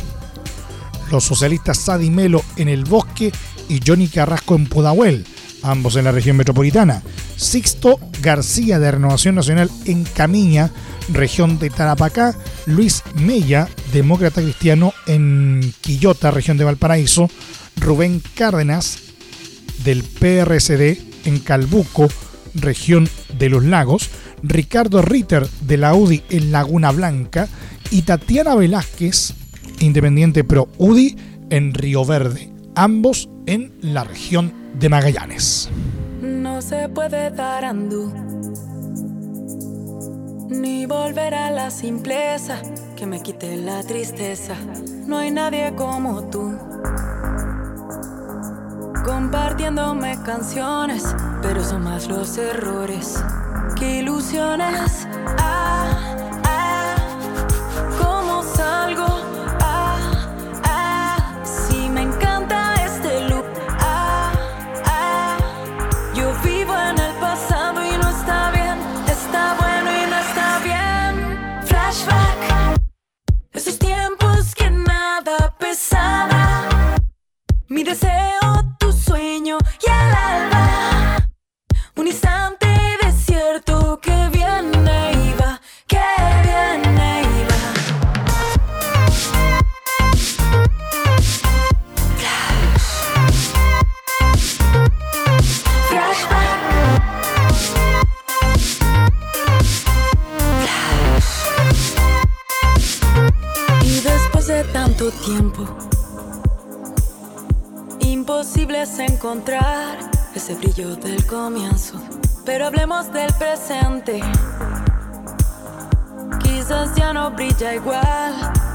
Los 1.11 1.23
socialistas 1.23 1.77
Sadi 1.77 2.09
Melo 2.09 2.43
en 2.57 2.67
El 2.67 2.83
Bosque 2.83 3.31
y 3.69 3.79
Johnny 3.87 4.09
Carrasco 4.09 4.55
en 4.55 4.67
Pudahuel, 4.67 5.25
ambos 5.61 5.95
en 5.95 6.03
la 6.03 6.11
región 6.11 6.35
metropolitana. 6.35 7.01
Sixto 7.37 8.01
García 8.21 8.79
de 8.79 8.91
Renovación 8.91 9.35
Nacional 9.35 9.71
en 9.85 10.03
Camiña, 10.03 10.71
región 11.07 11.57
de 11.57 11.69
Tarapacá. 11.69 12.35
Luis 12.65 13.01
Mella, 13.15 13.69
demócrata 13.93 14.41
cristiano 14.41 14.93
en 15.07 15.73
Quillota, 15.79 16.31
región 16.31 16.57
de 16.57 16.65
Valparaíso. 16.65 17.29
Rubén 17.77 18.21
Cárdenas, 18.35 18.97
del 19.85 20.03
PRSD 20.03 20.97
en 21.23 21.39
Calbuco, 21.39 22.09
región 22.55 23.09
de 23.37 23.49
los 23.49 23.63
lagos. 23.63 24.09
Ricardo 24.41 25.01
Ritter, 25.01 25.47
de 25.61 25.77
la 25.77 25.93
UDI 25.93 26.23
en 26.29 26.51
Laguna 26.51 26.91
Blanca. 26.91 27.47
Y 27.91 28.03
Tatiana 28.03 28.55
Velázquez, 28.55 29.33
independiente 29.79 30.43
pro 30.43 30.67
UDI 30.77 31.15
en 31.49 31.73
Río 31.73 32.05
Verde, 32.05 32.49
ambos 32.75 33.29
en 33.45 33.73
la 33.81 34.03
región 34.03 34.53
de 34.79 34.89
Magallanes. 34.89 35.69
No 36.21 36.61
se 36.61 36.89
puede 36.89 37.29
dar 37.31 37.65
andú, 37.65 38.11
ni 40.49 40.85
volver 40.85 41.33
a 41.33 41.51
la 41.51 41.69
simpleza 41.69 42.61
que 42.95 43.05
me 43.05 43.21
quite 43.21 43.57
la 43.57 43.83
tristeza. 43.83 44.55
No 45.05 45.17
hay 45.17 45.31
nadie 45.31 45.73
como 45.75 46.23
tú. 46.29 46.57
Compartiéndome 49.03 50.17
canciones, 50.23 51.03
pero 51.41 51.63
son 51.63 51.83
más 51.83 52.07
los 52.07 52.37
errores 52.37 53.21
que 53.75 53.99
ilusiones. 53.99 55.05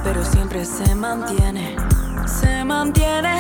pero 0.03 0.25
siempre 0.25 0.65
se 0.65 0.95
mantiene, 0.95 1.77
se 2.27 2.65
mantiene. 2.65 3.38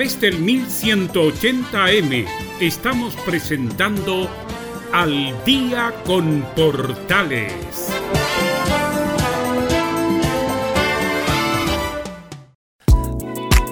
través 0.00 0.18
del 0.18 0.42
1180M 0.42 2.26
estamos 2.58 3.14
presentando 3.16 4.30
Al 4.94 5.44
Día 5.44 5.92
con 6.06 6.42
Portales. 6.56 7.90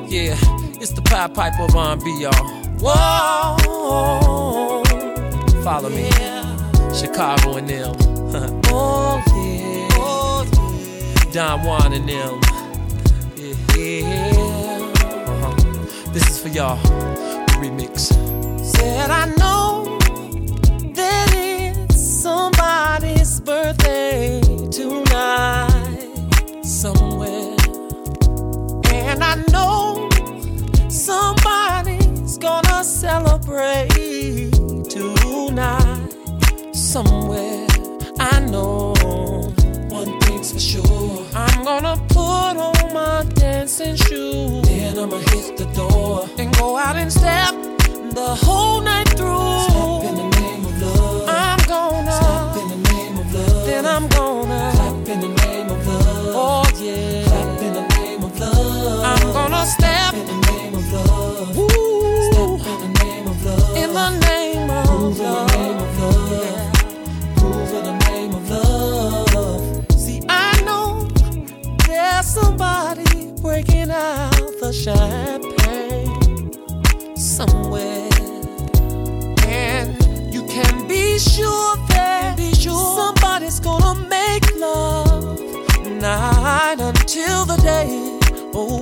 Yeah, 0.06 0.36
it's 0.78 0.92
the 0.92 1.00
Pied 1.00 1.32
Piper 1.32 1.64
of 1.64 1.74
R&B. 1.74 2.28
Whoa, 2.78 3.56
follow 5.64 5.88
me. 5.88 6.10
Yeah. 6.18 6.44
Chicago 6.92 7.56
and 7.56 7.70
them. 7.70 7.96
oh, 8.70 9.22
y'all. 16.58 16.76
Remix. 17.60 18.10
Said 18.64 19.10
I 19.10 19.26
know 19.40 19.96
that 20.98 21.28
it's 21.32 22.00
somebody's 22.24 23.38
birthday 23.38 24.40
tonight 24.72 26.08
somewhere. 26.64 27.54
And 28.92 29.22
I 29.22 29.34
know 29.52 30.08
somebody's 30.88 32.38
gonna 32.38 32.82
celebrate 32.82 34.52
tonight 34.90 36.12
somewhere. 36.72 37.68
I 38.18 38.40
know 38.50 38.94
one 39.90 40.18
thing's 40.22 40.52
for 40.52 40.58
sure. 40.58 41.24
I'm 41.34 41.62
gonna 41.62 41.96
put 42.08 42.54
on 42.66 42.92
my 42.92 43.24
dancing 43.34 43.94
shoes. 43.94 44.37
I'ma 44.98 45.18
hit 45.18 45.56
the 45.56 45.64
door 45.76 46.28
and 46.38 46.52
go 46.56 46.76
out 46.76 46.96
and 46.96 47.12
step 47.12 47.54
the 48.14 48.34
whole 48.42 48.80
night. 48.80 48.97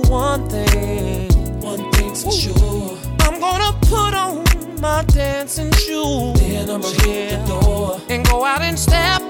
one 0.09 0.49
thing. 0.49 1.29
One 1.61 1.91
thing's 1.91 2.23
for 2.23 2.31
sure. 2.31 2.97
I'm 3.21 3.39
gonna 3.39 3.77
put 3.81 4.13
on 4.13 4.43
my 4.79 5.03
dancing 5.03 5.71
shoes. 5.73 6.39
Then 6.39 6.69
I'ma 6.69 6.87
yeah. 6.87 7.05
hit 7.05 7.45
the 7.45 7.59
door 7.61 8.01
and 8.09 8.25
go 8.25 8.45
out 8.45 8.61
and 8.61 8.77
step 8.77 9.21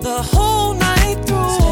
the 0.00 0.22
whole 0.22 0.74
night 0.74 1.24
through. 1.26 1.65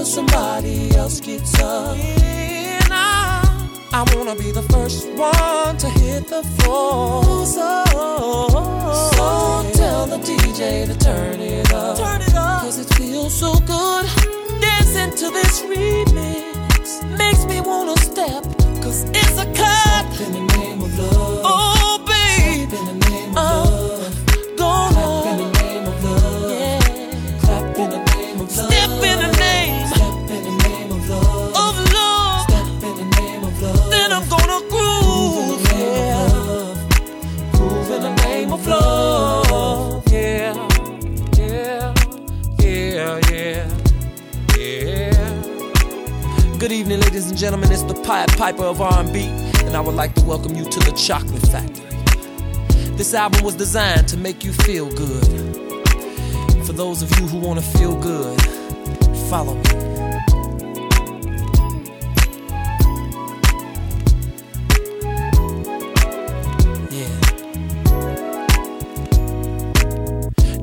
till 0.00 0.06
somebody 0.06 0.90
else 0.96 1.20
gets 1.20 1.60
up. 1.60 1.94
I 3.92 4.02
wanna 4.14 4.34
be 4.34 4.50
the 4.50 4.62
first 4.72 5.06
one 5.10 5.76
to 5.76 5.88
hit 5.90 6.26
the 6.26 6.42
floor. 6.56 7.44
So, 7.44 7.84
so 9.14 9.70
tell 9.74 10.06
the 10.06 10.18
DJ 10.28 10.86
to 10.86 10.96
turn 10.98 11.40
it 11.40 11.70
up. 11.74 11.98
Turn 11.98 12.22
it 12.22 12.34
up. 12.34 12.62
Cause 12.62 12.78
it 12.78 12.88
feels 12.94 13.34
so 13.34 13.52
good. 13.66 14.06
Dancing 14.62 15.10
to 15.20 15.26
this 15.38 15.60
remix 15.62 16.84
makes 17.18 17.44
me 17.44 17.60
wanna 17.60 17.96
step. 17.98 18.42
Cause 18.82 19.04
it's 19.10 19.36
a 19.38 19.46
cut. 19.52 20.06
In 20.20 20.32
the 20.32 20.44
name 20.56 20.80
of 20.82 20.98
love. 20.98 21.42
Oh, 21.44 21.69
Pied 48.10 48.36
Piper 48.36 48.64
of 48.64 48.80
R&B, 48.80 49.20
and 49.66 49.76
I 49.76 49.80
would 49.80 49.94
like 49.94 50.16
to 50.16 50.24
welcome 50.24 50.56
you 50.56 50.64
to 50.64 50.80
the 50.80 50.90
Chocolate 50.90 51.46
Factory. 51.46 51.86
This 52.96 53.14
album 53.14 53.44
was 53.44 53.54
designed 53.54 54.08
to 54.08 54.16
make 54.16 54.42
you 54.42 54.52
feel 54.52 54.90
good. 54.90 55.24
For 56.66 56.72
those 56.72 57.02
of 57.02 57.20
you 57.20 57.28
who 57.28 57.38
want 57.38 57.60
to 57.60 57.78
feel 57.78 57.94
good, 57.94 58.42
follow 59.30 59.54
me. 59.54 59.62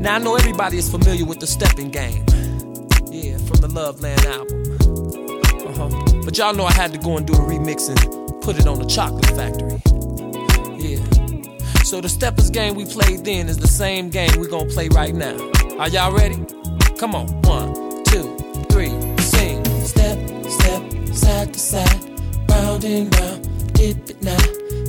Now 0.02 0.16
I 0.16 0.18
know 0.20 0.36
everybody 0.36 0.80
is 0.80 0.92
familiar 0.92 1.24
with 1.24 1.40
the 1.40 1.48
stepping 1.48 1.92
game. 1.92 2.26
Yeah, 3.10 3.38
from 3.38 3.62
the 3.62 3.70
Love 3.70 4.02
Land 4.02 4.26
album. 4.26 4.57
But 6.28 6.38
y'all 6.38 6.54
know 6.54 6.66
I 6.66 6.74
had 6.74 6.92
to 6.92 6.98
go 6.98 7.16
and 7.16 7.26
do 7.26 7.32
a 7.32 7.38
remix 7.38 7.88
and 7.88 8.42
put 8.42 8.60
it 8.60 8.68
on 8.68 8.80
the 8.80 8.86
Chocolate 8.86 9.28
Factory. 9.28 9.80
Yeah. 10.78 11.02
So 11.86 12.02
the 12.02 12.10
steppers 12.10 12.50
game 12.50 12.76
we 12.76 12.84
played 12.84 13.24
then 13.24 13.48
is 13.48 13.58
the 13.58 13.68
same 13.70 14.10
game 14.10 14.32
we're 14.38 14.50
gonna 14.50 14.70
play 14.70 14.90
right 14.90 15.16
now. 15.16 15.38
Are 15.80 15.88
y'all 15.88 16.12
ready? 16.12 16.36
Come 17.00 17.16
on, 17.16 17.28
one, 17.44 18.04
two, 18.04 18.36
three, 18.70 18.90
sing. 19.22 19.64
Step, 19.86 20.20
step, 20.44 21.16
side 21.16 21.54
to 21.54 21.60
side, 21.62 22.04
round 22.50 22.84
and 22.84 23.16
round, 23.18 23.74
dip 23.74 24.10
it 24.10 24.22
now, 24.22 24.38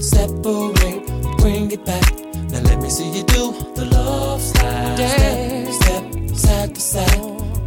separate, 0.01 1.07
bring 1.39 1.71
it 1.71 1.85
back. 1.87 2.03
Now 2.51 2.63
let 2.63 2.81
me 2.83 2.91
see 2.91 3.17
you 3.17 3.23
do 3.23 3.53
the 3.77 3.85
love 3.93 4.43
slide. 4.43 4.97
Step, 4.97 5.69
step, 5.69 6.37
side 6.37 6.75
to 6.75 6.81
side, 6.81 7.21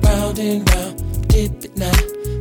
round 0.04 0.40
and 0.40 0.70
round, 0.74 1.30
dip 1.30 1.64
it 1.64 1.78
now, 1.78 1.94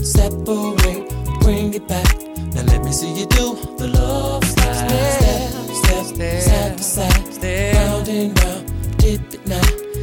separate, 0.03 1.20
bring 1.41 1.75
it 1.75 1.87
back. 1.89 2.07
Now 2.55 2.63
let 2.63 2.85
me 2.85 2.93
see 2.93 3.13
you 3.13 3.27
do 3.27 3.55
the 3.77 3.89
love 3.89 4.45
slide. 4.45 4.75
Step, 4.75 6.05
step, 6.07 6.41
side 6.41 6.77
to 6.79 6.83
side, 6.83 7.75
round 7.75 8.09
and 8.09 8.43
round, 8.43 8.99
dip 8.99 9.35
it 9.35 9.47
now, 9.47 9.61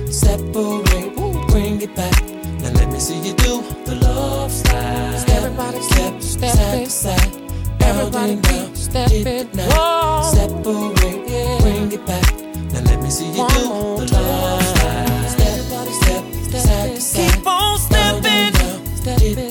separate, 0.09 1.15
bring 1.49 1.81
it 1.81 1.95
back. 1.95 2.15
Now 2.61 2.71
let 2.79 2.89
me 2.91 2.99
see 2.99 3.19
you 3.19 3.33
do 3.35 3.61
the 3.85 3.95
love 3.95 4.51
slide. 4.51 5.29
Everybody 5.29 5.81
step, 5.81 6.21
step, 6.21 6.55
side 6.55 6.85
to 6.85 6.91
side, 6.91 7.33
round 7.81 8.15
and 8.15 8.47
round, 8.47 8.77
step 8.77 9.11
it 9.11 9.53
now, 9.55 10.21
separate, 10.23 11.61
bring 11.61 11.91
it 11.91 12.05
back. 12.05 12.25
Now 12.73 12.81
let 12.81 13.01
me 13.01 13.09
see 13.09 13.27
you 13.27 13.47
do 13.47 14.05
the 14.05 14.07
love 14.13 14.63
slide. 14.63 15.29
Step, 15.29 15.57
step, 16.01 16.61
side 16.61 16.95
to 16.95 17.01
side, 17.01 17.33
keep 17.33 17.47
on 17.47 17.79
stepping, 17.79 18.53
step 18.95 19.21
it 19.21 19.46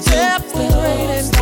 Depth 0.00 0.56
is 0.56 1.33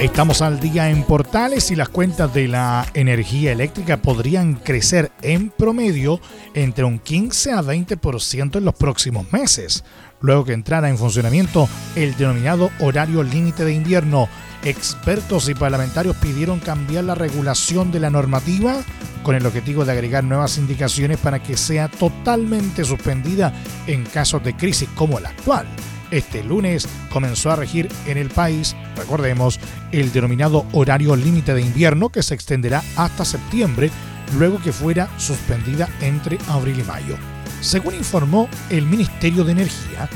Estamos 0.00 0.42
al 0.42 0.60
día 0.60 0.90
en 0.90 1.02
Portales 1.04 1.70
y 1.70 1.76
las 1.76 1.88
cuentas 1.88 2.34
de 2.34 2.46
la 2.46 2.86
energía 2.92 3.52
eléctrica 3.52 3.96
podrían 3.96 4.56
crecer 4.56 5.10
en 5.22 5.48
promedio 5.48 6.20
entre 6.52 6.84
un 6.84 6.98
15 6.98 7.52
a 7.52 7.62
20% 7.62 8.56
en 8.56 8.64
los 8.64 8.74
próximos 8.74 9.32
meses, 9.32 9.82
luego 10.24 10.44
que 10.44 10.54
entrara 10.54 10.88
en 10.88 10.96
funcionamiento 10.96 11.68
el 11.96 12.16
denominado 12.16 12.70
horario 12.80 13.22
límite 13.22 13.64
de 13.64 13.74
invierno. 13.74 14.28
Expertos 14.64 15.50
y 15.50 15.54
parlamentarios 15.54 16.16
pidieron 16.16 16.58
cambiar 16.58 17.04
la 17.04 17.14
regulación 17.14 17.92
de 17.92 18.00
la 18.00 18.08
normativa 18.08 18.76
con 19.22 19.34
el 19.34 19.44
objetivo 19.44 19.84
de 19.84 19.92
agregar 19.92 20.24
nuevas 20.24 20.56
indicaciones 20.56 21.18
para 21.18 21.42
que 21.42 21.58
sea 21.58 21.88
totalmente 21.88 22.84
suspendida 22.84 23.52
en 23.86 24.04
casos 24.04 24.42
de 24.42 24.56
crisis 24.56 24.88
como 24.94 25.18
el 25.18 25.26
actual. 25.26 25.66
Este 26.10 26.42
lunes 26.42 26.88
comenzó 27.12 27.50
a 27.50 27.56
regir 27.56 27.90
en 28.06 28.16
el 28.16 28.30
país, 28.30 28.74
recordemos, 28.96 29.60
el 29.92 30.12
denominado 30.12 30.64
horario 30.72 31.16
límite 31.16 31.52
de 31.52 31.62
invierno 31.62 32.08
que 32.08 32.22
se 32.22 32.34
extenderá 32.34 32.82
hasta 32.96 33.24
septiembre, 33.24 33.90
luego 34.38 34.58
que 34.62 34.72
fuera 34.72 35.08
suspendida 35.18 35.88
entre 36.00 36.38
abril 36.48 36.80
y 36.80 36.84
mayo. 36.84 37.33
Según 37.64 37.94
informó 37.94 38.50
el 38.68 38.84
Ministerio 38.84 39.42
de 39.42 39.52
Energía, 39.52 40.06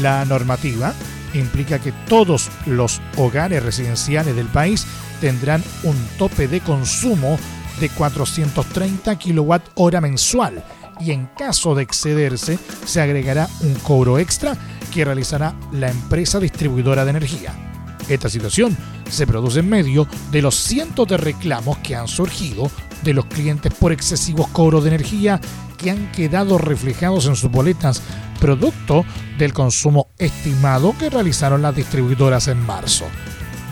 la 0.00 0.24
normativa 0.24 0.94
implica 1.34 1.80
que 1.80 1.90
todos 2.08 2.48
los 2.66 3.00
hogares 3.16 3.64
residenciales 3.64 4.36
del 4.36 4.46
país 4.46 4.86
tendrán 5.20 5.64
un 5.82 5.96
tope 6.16 6.46
de 6.46 6.60
consumo 6.60 7.36
de 7.80 7.88
430 7.88 9.18
kWh 9.18 10.00
mensual 10.00 10.62
y 11.00 11.10
en 11.10 11.26
caso 11.26 11.74
de 11.74 11.82
excederse 11.82 12.60
se 12.86 13.00
agregará 13.00 13.48
un 13.62 13.74
cobro 13.74 14.20
extra 14.20 14.56
que 14.92 15.04
realizará 15.04 15.52
la 15.72 15.90
empresa 15.90 16.38
distribuidora 16.38 17.04
de 17.04 17.10
energía. 17.10 17.73
Esta 18.08 18.28
situación 18.28 18.76
se 19.08 19.26
produce 19.26 19.60
en 19.60 19.68
medio 19.68 20.06
de 20.30 20.42
los 20.42 20.56
cientos 20.56 21.08
de 21.08 21.16
reclamos 21.16 21.78
que 21.78 21.96
han 21.96 22.08
surgido 22.08 22.70
de 23.02 23.14
los 23.14 23.26
clientes 23.26 23.72
por 23.72 23.92
excesivos 23.92 24.48
cobros 24.48 24.84
de 24.84 24.90
energía 24.90 25.40
que 25.78 25.90
han 25.90 26.10
quedado 26.12 26.58
reflejados 26.58 27.26
en 27.26 27.36
sus 27.36 27.50
boletas 27.50 28.02
producto 28.40 29.04
del 29.38 29.52
consumo 29.52 30.08
estimado 30.18 30.94
que 30.98 31.08
realizaron 31.08 31.62
las 31.62 31.74
distribuidoras 31.74 32.48
en 32.48 32.58
marzo. 32.64 33.06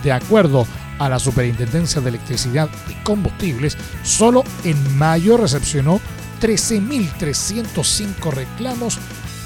De 0.03 0.13
acuerdo 0.13 0.67
a 0.99 1.09
la 1.09 1.19
Superintendencia 1.19 2.01
de 2.01 2.09
Electricidad 2.09 2.69
y 2.89 2.95
Combustibles, 3.05 3.77
solo 4.03 4.45
en 4.65 4.99
mayo 4.99 5.37
recepcionó 5.37 6.01
13.305 6.41 8.31
reclamos 8.33 8.99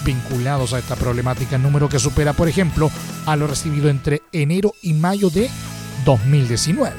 vinculados 0.06 0.72
a 0.72 0.78
esta 0.78 0.94
problemática, 0.94 1.58
número 1.58 1.88
que 1.88 1.98
supera, 1.98 2.32
por 2.32 2.48
ejemplo, 2.48 2.90
a 3.26 3.34
lo 3.34 3.48
recibido 3.48 3.90
entre 3.90 4.22
enero 4.32 4.72
y 4.80 4.92
mayo 4.92 5.28
de 5.28 5.50
2019. 6.04 6.94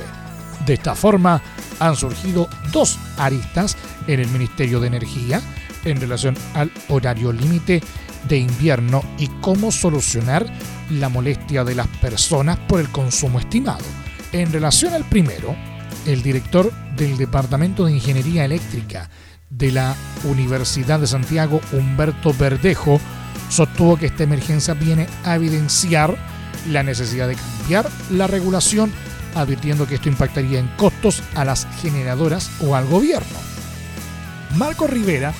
De 0.66 0.74
esta 0.74 0.94
forma, 0.94 1.42
han 1.80 1.96
surgido 1.96 2.50
dos 2.74 3.00
aristas 3.18 3.78
en 4.08 4.20
el 4.20 4.28
Ministerio 4.28 4.82
de 4.82 4.88
Energía 4.88 5.42
en 5.86 6.02
relación 6.02 6.36
al 6.54 6.70
horario 6.90 7.32
límite 7.32 7.82
de 8.28 8.38
invierno 8.40 9.02
y 9.18 9.28
cómo 9.40 9.72
solucionar 9.72 10.46
la 10.90 11.08
molestia 11.08 11.64
de 11.64 11.76
las 11.76 11.88
personas 11.88 12.60
por 12.68 12.82
el 12.82 12.90
consumo 12.90 13.40
estimado. 13.40 13.86
En 14.34 14.52
relación 14.52 14.94
al 14.94 15.06
primero, 15.06 15.56
el 16.06 16.22
director 16.22 16.74
del 16.98 17.16
Departamento 17.18 17.86
de 17.86 17.94
Ingeniería 17.94 18.44
Eléctrica 18.44 19.10
de 19.50 19.72
la 19.72 19.96
Universidad 20.24 21.00
de 21.00 21.08
Santiago, 21.08 21.62
Humberto 21.72 22.34
Verdejo, 22.34 23.00
sostuvo 23.50 23.98
que 23.98 24.08
esta 24.08 24.24
emergencia 24.24 24.74
viene 24.74 25.08
a 25.24 25.36
evidenciar 25.36 26.18
la 26.70 26.84
necesidad 26.84 27.28
de 27.28 27.36
cambiar 27.36 27.90
la 28.12 28.28
regulación, 28.28 28.92
advirtiendo 29.36 29.88
que 29.88 29.96
esto 29.96 30.10
impactaría 30.10 30.60
en 30.60 30.68
costos 30.76 31.24
a 31.36 31.46
las 31.46 31.68
generadoras 31.82 32.52
o 32.62 32.76
al 32.76 32.86
gobierno. 32.88 33.38
Marco 34.56 34.88
Rivera, 34.88 35.34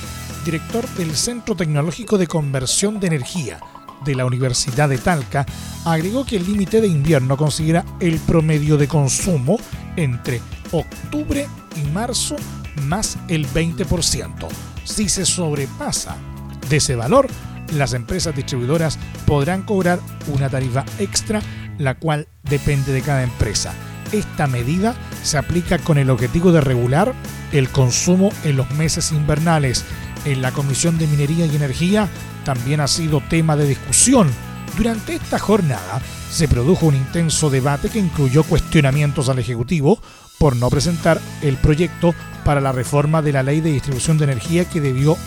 director 0.46 0.88
del 0.90 1.16
Centro 1.16 1.56
Tecnológico 1.56 2.18
de 2.18 2.28
Conversión 2.28 3.00
de 3.00 3.08
Energía 3.08 3.60
de 4.06 4.16
la 4.16 4.26
Universidad 4.26 4.90
de 4.90 4.98
Talca, 4.98 5.46
agregó 5.86 6.26
que 6.26 6.38
el 6.38 6.46
límite 6.46 6.82
de 6.82 6.88
invierno 6.88 7.36
considera 7.36 7.84
el 8.00 8.20
promedio 8.20 8.78
de 8.78 8.88
consumo 8.88 9.58
entre 9.96 10.42
octubre 10.72 11.48
y 11.76 11.90
marzo 11.92 12.36
más 12.84 13.18
el 13.28 13.48
20%. 13.48 14.48
Si 14.84 15.10
se 15.10 15.26
sobrepasa 15.26 16.18
de 16.70 16.78
ese 16.78 16.96
valor, 16.96 17.28
las 17.74 17.94
empresas 17.94 18.36
distribuidoras 18.36 18.98
podrán 19.26 19.64
cobrar 19.64 20.00
una 20.28 20.50
tarifa 20.50 20.86
extra, 21.00 21.42
la 21.78 21.96
cual 21.96 22.28
depende 22.44 22.94
de 22.94 23.02
cada 23.02 23.24
empresa. 23.24 23.74
Esta 24.12 24.48
medida 24.48 24.96
se 25.24 25.38
aplica 25.38 25.78
con 25.80 25.98
el 25.98 26.10
objetivo 26.10 26.52
de 26.52 26.62
regular 26.62 27.14
el 27.52 27.70
consumo 27.70 28.32
en 28.44 28.56
los 28.56 28.70
meses 28.72 29.12
invernales. 29.12 29.84
En 30.26 30.42
la 30.42 30.52
Comisión 30.52 30.98
de 30.98 31.08
Minería 31.08 31.46
y 31.46 31.56
Energía 31.56 32.08
también 32.46 32.80
ha 32.80 32.88
sido 32.88 33.22
tema 33.22 33.58
de 33.58 33.68
discusión. 33.68 34.30
Durante 34.78 35.16
esta 35.16 35.40
jornada 35.40 36.02
se 36.32 36.48
produjo 36.48 36.86
un 36.86 36.96
intenso 36.96 37.50
debate 37.50 37.90
que 37.90 38.00
incluyó 38.00 38.44
cuestionamientos 38.44 39.28
al 39.28 39.40
Ejecutivo 39.40 40.02
por 40.38 40.56
no 40.56 40.70
presentar 40.70 41.20
el 41.42 41.58
proyecto 41.58 42.14
para 42.44 42.62
la 42.62 42.72
reforma 42.72 43.22
de 43.22 43.34
la 43.34 43.44
ley 43.44 43.62
de 43.62 43.72
distribución 43.72 44.18
de 44.18 44.26
energía 44.26 44.66
que 44.66 44.82
debió 44.82 45.18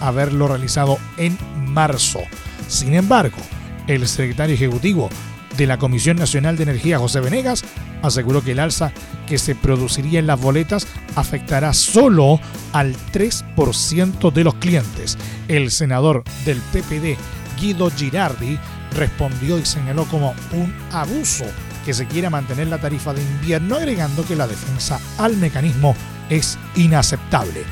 haberlo 0.00 0.48
realizado 0.48 0.98
en 1.16 1.38
marzo. 1.56 2.20
Sin 2.68 2.94
embargo, 2.94 3.38
el 3.86 4.06
secretario 4.08 4.54
ejecutivo 4.54 5.08
de 5.56 5.66
la 5.66 5.78
Comisión 5.78 6.16
Nacional 6.16 6.56
de 6.56 6.64
Energía, 6.64 6.98
José 6.98 7.20
Venegas, 7.20 7.64
aseguró 8.02 8.42
que 8.42 8.52
el 8.52 8.60
alza 8.60 8.92
que 9.26 9.38
se 9.38 9.54
produciría 9.54 10.18
en 10.18 10.26
las 10.26 10.40
boletas 10.40 10.86
afectará 11.14 11.72
solo 11.72 12.40
al 12.72 12.94
3% 13.12 14.32
de 14.32 14.44
los 14.44 14.54
clientes. 14.56 15.16
El 15.48 15.70
senador 15.70 16.24
del 16.44 16.58
PPD, 16.58 17.16
Guido 17.58 17.90
Girardi, 17.90 18.58
respondió 18.94 19.58
y 19.58 19.64
señaló 19.64 20.04
como 20.04 20.34
un 20.52 20.74
abuso 20.92 21.44
que 21.86 21.94
se 21.94 22.08
quiera 22.08 22.30
mantener 22.30 22.66
la 22.66 22.80
tarifa 22.80 23.14
de 23.14 23.22
invierno, 23.22 23.76
agregando 23.76 24.26
que 24.26 24.34
la 24.34 24.48
defensa 24.48 25.00
al 25.18 25.36
mecanismo 25.36 25.94
es 26.28 26.58
inaceptable. 26.74 27.62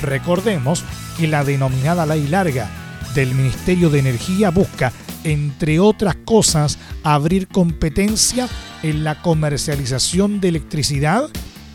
Recordemos 0.00 0.84
que 1.18 1.26
la 1.26 1.42
denominada 1.42 2.06
ley 2.06 2.28
larga 2.28 2.70
del 3.16 3.34
Ministerio 3.34 3.90
de 3.90 3.98
Energía 3.98 4.50
busca, 4.50 4.92
entre 5.24 5.80
otras 5.80 6.14
cosas, 6.24 6.78
abrir 7.02 7.48
competencia 7.48 8.48
en 8.84 9.02
la 9.02 9.20
comercialización 9.20 10.40
de 10.40 10.50
electricidad 10.50 11.28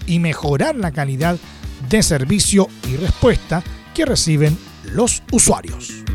y 0.07 0.19
mejorar 0.19 0.77
la 0.77 0.91
calidad 0.91 1.37
de 1.89 2.01
servicio 2.01 2.69
y 2.87 2.95
respuesta 2.95 3.61
que 3.93 4.05
reciben 4.05 4.57
los 4.85 5.21
usuarios. 5.33 6.05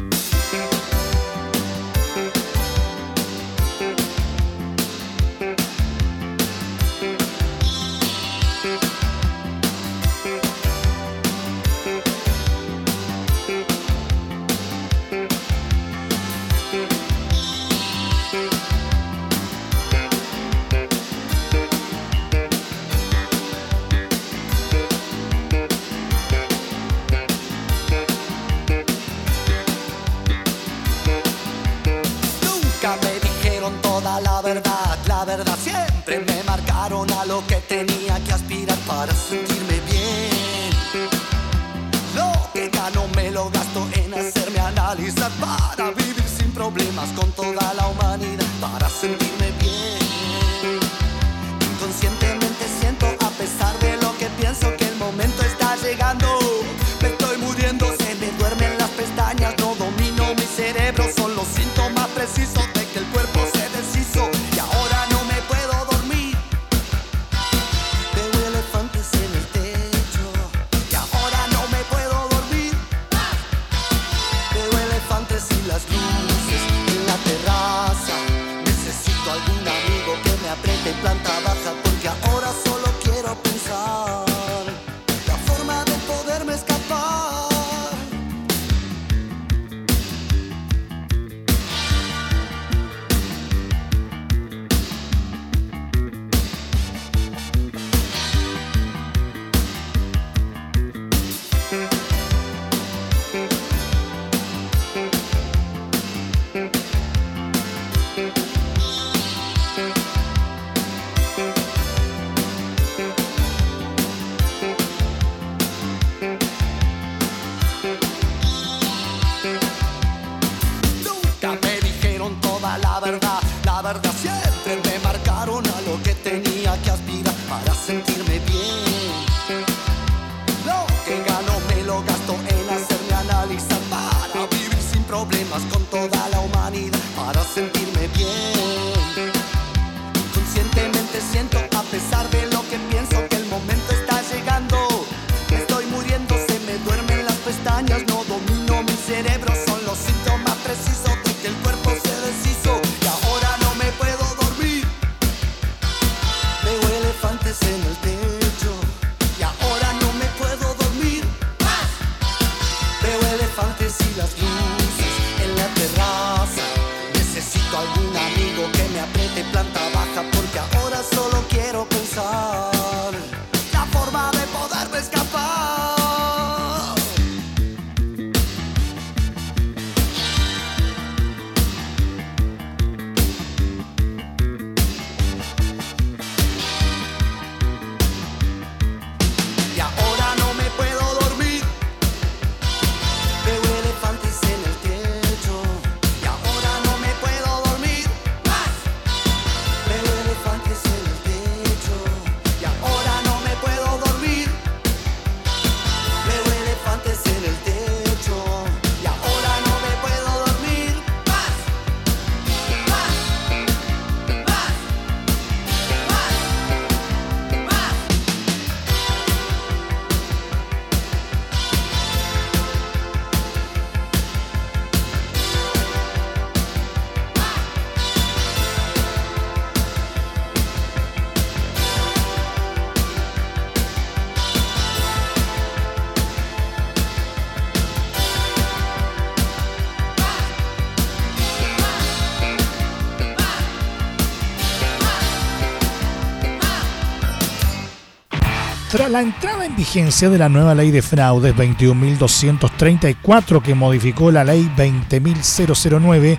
La 249.14 249.22
entrada 249.22 249.64
en 249.64 249.74
vigencia 249.76 250.28
de 250.28 250.38
la 250.38 250.48
nueva 250.48 250.74
ley 250.74 250.90
de 250.90 251.00
fraudes 251.00 251.54
21.234 251.54 253.62
que 253.62 253.76
modificó 253.76 254.32
la 254.32 254.42
ley 254.42 254.68
20.009, 254.76 256.36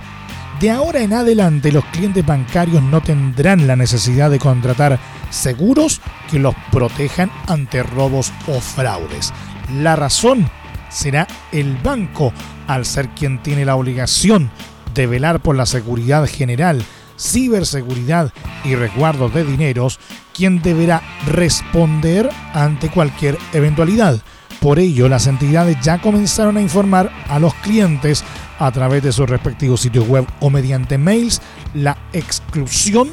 de 0.59 0.71
ahora 0.71 0.99
en 0.99 1.13
adelante 1.13 1.71
los 1.71 1.85
clientes 1.85 2.25
bancarios 2.25 2.83
no 2.83 2.99
tendrán 2.99 3.65
la 3.65 3.77
necesidad 3.77 4.29
de 4.29 4.39
contratar 4.39 4.99
seguros 5.29 6.01
que 6.29 6.37
los 6.37 6.53
protejan 6.69 7.31
ante 7.47 7.81
robos 7.81 8.33
o 8.45 8.59
fraudes. 8.59 9.31
La 9.75 9.95
razón 9.95 10.49
será 10.89 11.29
el 11.53 11.77
banco, 11.77 12.33
al 12.67 12.85
ser 12.85 13.07
quien 13.07 13.41
tiene 13.41 13.63
la 13.63 13.77
obligación 13.77 14.51
de 14.93 15.07
velar 15.07 15.39
por 15.39 15.55
la 15.55 15.65
seguridad 15.65 16.27
general, 16.27 16.83
ciberseguridad 17.17 18.31
y 18.63 18.75
resguardo 18.75 19.29
de 19.29 19.43
dineros, 19.43 19.99
quien 20.33 20.61
deberá 20.61 21.01
responder 21.27 22.29
ante 22.53 22.89
cualquier 22.89 23.37
eventualidad. 23.53 24.19
Por 24.59 24.79
ello, 24.79 25.07
las 25.09 25.27
entidades 25.27 25.77
ya 25.81 26.01
comenzaron 26.01 26.57
a 26.57 26.61
informar 26.61 27.11
a 27.29 27.39
los 27.39 27.53
clientes 27.55 28.23
a 28.59 28.71
través 28.71 29.03
de 29.03 29.11
sus 29.11 29.29
respectivos 29.29 29.81
sitios 29.81 30.07
web 30.07 30.25
o 30.39 30.49
mediante 30.49 30.97
mails 30.97 31.41
la 31.73 31.97
exclusión 32.13 33.09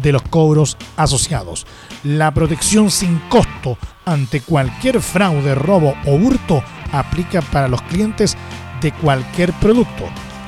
de 0.00 0.12
los 0.12 0.22
cobros 0.22 0.76
asociados. 0.96 1.66
La 2.02 2.32
protección 2.32 2.90
sin 2.90 3.18
costo 3.28 3.78
ante 4.04 4.40
cualquier 4.40 5.00
fraude, 5.00 5.54
robo 5.54 5.94
o 6.06 6.14
hurto 6.14 6.62
aplica 6.92 7.42
para 7.42 7.68
los 7.68 7.82
clientes 7.82 8.36
de 8.80 8.92
cualquier 8.92 9.52
producto, 9.54 10.04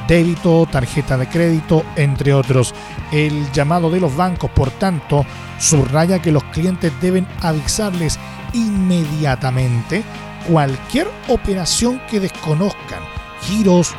débito, 0.08 0.66
tarjeta 0.70 1.16
de 1.16 1.28
crédito, 1.28 1.84
entre 1.96 2.32
otros. 2.32 2.74
El 3.12 3.50
llamado 3.52 3.90
de 3.90 4.00
los 4.00 4.14
bancos, 4.16 4.50
por 4.50 4.70
tanto, 4.70 5.24
subraya 5.58 6.20
que 6.20 6.32
los 6.32 6.44
clientes 6.44 6.92
deben 7.00 7.26
avisarles 7.40 8.18
inmediatamente 8.52 10.04
cualquier 10.48 11.08
operación 11.28 12.00
que 12.10 12.20
desconozcan, 12.20 13.00
giros, 13.42 13.94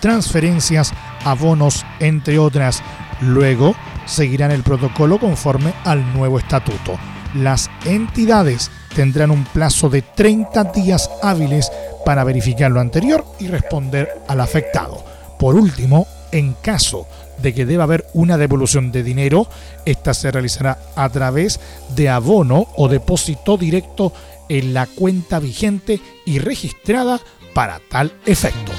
transferencias, 0.00 0.92
abonos, 1.24 1.84
entre 2.00 2.38
otras. 2.38 2.82
Luego 3.20 3.74
seguirán 4.04 4.50
el 4.50 4.62
protocolo 4.62 5.18
conforme 5.18 5.72
al 5.84 6.12
nuevo 6.12 6.38
estatuto. 6.38 6.98
Las 7.34 7.70
entidades 7.84 8.70
tendrán 8.94 9.30
un 9.30 9.44
plazo 9.44 9.88
de 9.88 10.02
30 10.02 10.64
días 10.64 11.08
hábiles 11.22 11.70
para 12.04 12.24
verificar 12.24 12.70
lo 12.70 12.80
anterior 12.80 13.24
y 13.38 13.46
responder 13.46 14.22
al 14.28 14.40
afectado. 14.40 15.11
Por 15.42 15.56
último, 15.56 16.06
en 16.30 16.52
caso 16.52 17.08
de 17.38 17.52
que 17.52 17.66
deba 17.66 17.82
haber 17.82 18.06
una 18.14 18.38
devolución 18.38 18.92
de 18.92 19.02
dinero, 19.02 19.48
esta 19.84 20.14
se 20.14 20.30
realizará 20.30 20.78
a 20.94 21.08
través 21.08 21.58
de 21.96 22.08
abono 22.08 22.68
o 22.76 22.86
depósito 22.86 23.56
directo 23.56 24.12
en 24.48 24.72
la 24.72 24.86
cuenta 24.86 25.40
vigente 25.40 26.00
y 26.24 26.38
registrada 26.38 27.20
para 27.54 27.80
tal 27.90 28.12
efecto. 28.24 28.70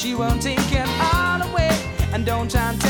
She 0.00 0.14
won't 0.14 0.40
take 0.40 0.72
it 0.72 0.88
all 1.12 1.42
away. 1.42 1.68
And 2.14 2.24
don't 2.24 2.50
try 2.50 2.70
and 2.70 2.80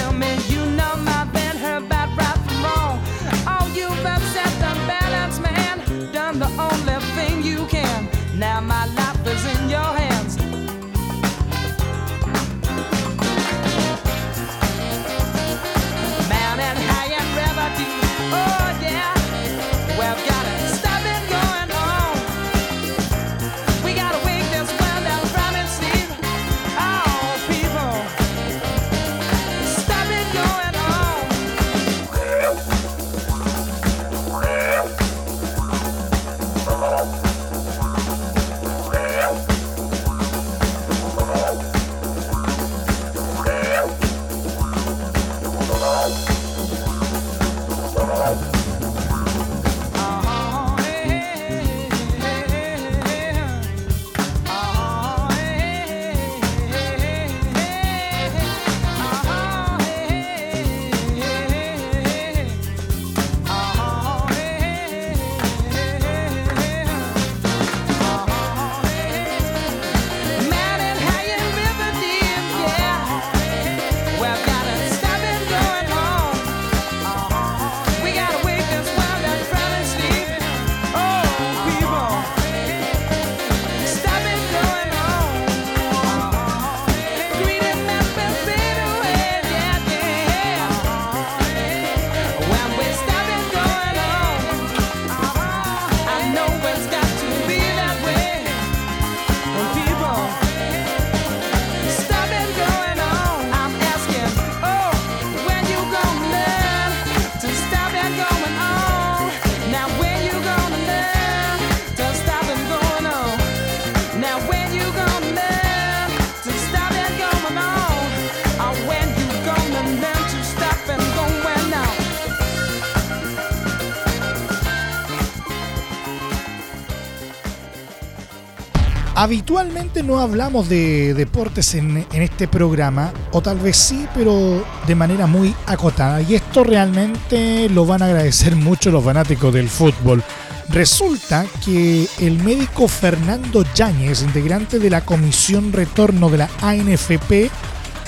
Habitualmente 129.21 130.03
no 130.03 130.19
hablamos 130.19 130.71
de 130.71 131.13
deportes 131.13 131.75
en, 131.75 132.07
este 132.11 132.49
programa, 132.49 133.13
o 133.33 133.43
tal 133.43 133.59
vez 133.59 133.77
sí, 133.77 134.07
pero 134.15 134.65
de 134.87 134.95
manera 134.95 135.27
muy 135.27 135.55
acotada. 135.67 136.23
Y 136.23 136.37
esto 136.37 136.65
realmente 136.65 137.69
lo 137.69 137.85
van 137.85 138.01
a 138.01 138.07
agradecer 138.07 138.57
mucho 138.57 138.91
los 138.91 139.05
fanáticos 139.05 139.53
del 139.53 139.69
fútbol. 139.69 140.25
Resulta 140.71 141.45
que 141.63 142.09
el 142.19 142.43
médico 142.43 142.89
Fernando 142.89 143.63
Yáñez, 143.75 144.23
integrante 144.23 144.79
de 144.79 144.89
la 144.89 145.05
Comisión 145.05 145.71
Retorno 145.71 146.31
de 146.31 146.39
la 146.39 146.49
ANFP, 146.63 147.51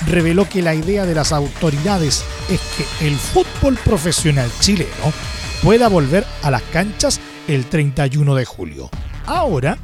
reveló 0.07 0.49
que 0.49 0.63
la 0.63 0.73
idea 0.73 1.05
de 1.05 1.13
las 1.13 1.31
autoridades 1.31 2.25
es 2.49 2.59
que 2.75 3.05
el 3.05 3.15
fútbol 3.17 3.77
profesional 3.85 4.49
chileno 4.59 5.13
pueda 5.61 5.89
volver 5.89 6.25
a 6.41 6.49
las 6.49 6.63
canchas 6.63 7.19
el 7.47 7.65
31 7.65 8.33
de 8.33 8.45
julio. 8.45 8.89
Ahora, 9.27 9.77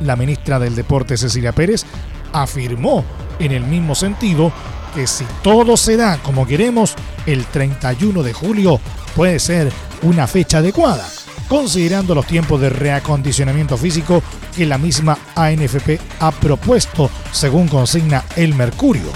la 0.00 0.16
ministra 0.16 0.58
del 0.58 0.74
Deporte 0.74 1.16
Cecilia 1.16 1.52
Pérez 1.52 1.84
afirmó 2.32 3.04
en 3.38 3.52
el 3.52 3.64
mismo 3.64 3.94
sentido 3.94 4.52
que 4.94 5.06
si 5.06 5.24
todo 5.42 5.76
se 5.76 5.96
da 5.96 6.18
como 6.18 6.46
queremos, 6.46 6.94
el 7.26 7.44
31 7.46 8.22
de 8.22 8.32
julio 8.32 8.80
puede 9.14 9.38
ser 9.38 9.70
una 10.02 10.26
fecha 10.26 10.58
adecuada, 10.58 11.06
considerando 11.48 12.14
los 12.14 12.26
tiempos 12.26 12.60
de 12.60 12.70
reacondicionamiento 12.70 13.76
físico 13.76 14.22
que 14.56 14.66
la 14.66 14.78
misma 14.78 15.18
ANFP 15.34 16.00
ha 16.20 16.30
propuesto, 16.32 17.10
según 17.32 17.68
consigna 17.68 18.24
el 18.36 18.54
Mercurio. 18.54 19.10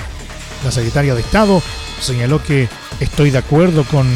La 0.65 0.71
secretaria 0.71 1.15
de 1.15 1.21
Estado 1.21 1.61
señaló 2.01 2.43
que 2.43 2.69
estoy 3.01 3.31
de 3.31 3.39
acuerdo 3.39 3.85
con 3.85 4.07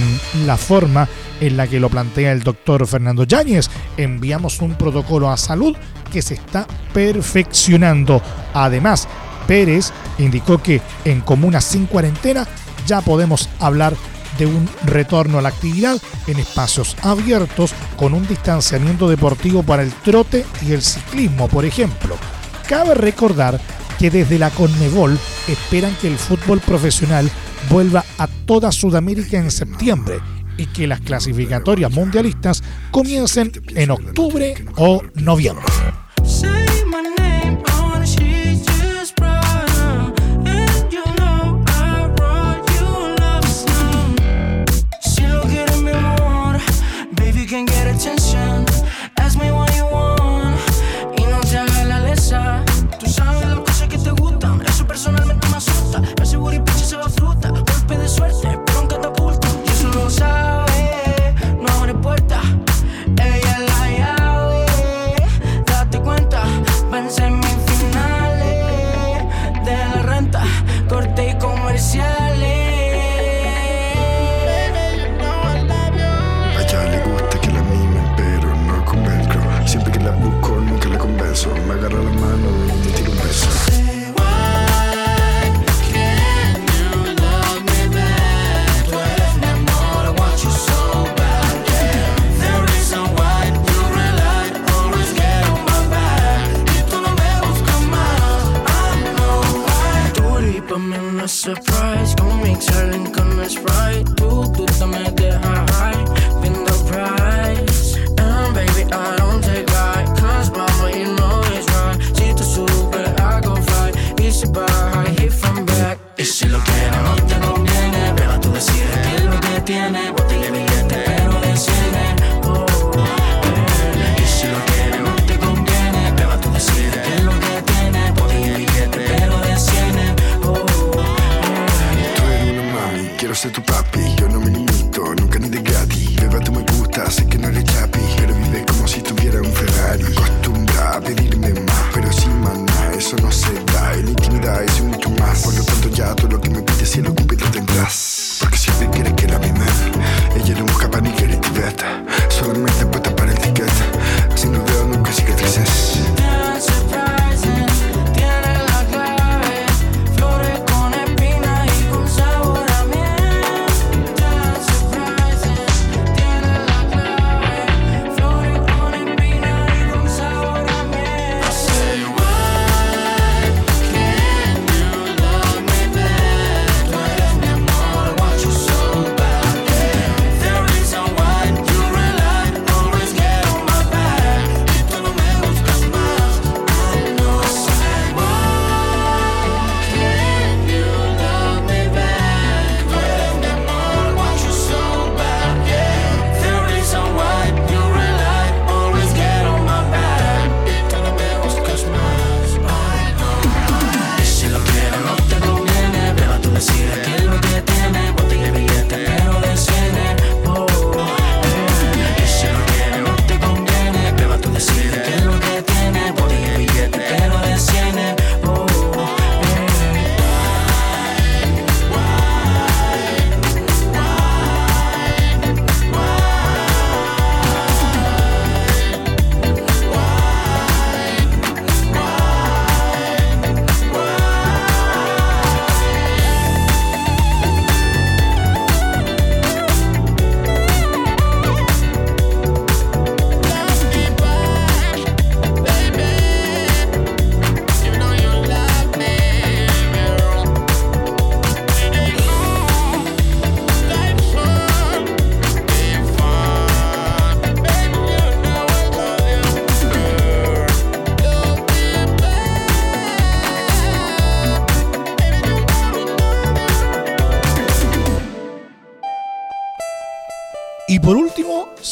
la 0.47 0.57
forma 0.57 1.09
en 1.41 1.57
la 1.57 1.67
que 1.67 1.81
lo 1.81 1.89
plantea 1.89 2.33
el 2.33 2.43
doctor 2.43 2.87
Fernando 2.87 3.25
Yáñez. 3.25 3.69
Enviamos 3.97 4.61
un 4.61 4.75
protocolo 4.75 5.31
a 5.31 5.37
salud 5.37 5.77
que 6.13 6.23
se 6.23 6.35
está 6.35 6.67
perfeccionando. 6.93 8.23
Además, 8.55 9.09
Pérez 9.47 9.93
indicó 10.19 10.59
que 10.59 10.81
en 11.05 11.21
comunas 11.21 11.65
sin 11.65 11.87
cuarentena 11.87 12.47
ya 12.87 13.01
podemos 13.01 13.49
hablar 13.61 13.95
de 14.39 14.47
un 14.47 14.69
retorno 14.85 15.39
a 15.39 15.43
la 15.43 15.49
actividad 15.49 15.99
en 16.27 16.39
espacios 16.39 16.97
abiertos 17.03 17.73
con 17.97 18.13
un 18.13 18.27
distanciamiento 18.27 19.09
deportivo 19.09 19.63
para 19.63 19.83
el 19.83 19.93
trote 19.93 20.45
y 20.63 20.73
el 20.73 20.83
ciclismo, 20.83 21.49
por 21.49 21.65
ejemplo. 21.65 22.17
Cabe 22.69 22.95
recordar 22.95 23.61
que 23.99 24.11
desde 24.11 24.39
la 24.39 24.51
Conmebol 24.51 25.19
esperan 25.49 25.97
que 26.01 26.09
el 26.09 26.19
fútbol 26.19 26.61
profesional 26.61 27.31
vuelva 27.71 28.05
a 28.19 28.27
toda 28.27 28.73
Sudamérica 28.73 29.39
en 29.39 29.51
septiembre 29.51 30.21
y 30.57 30.67
que 30.67 30.87
las 30.87 31.01
clasificatorias 31.01 31.93
mundialistas 31.93 32.63
comiencen 32.91 33.53
en 33.75 33.91
octubre 33.91 34.55
o 34.77 35.03
noviembre. 35.15 35.65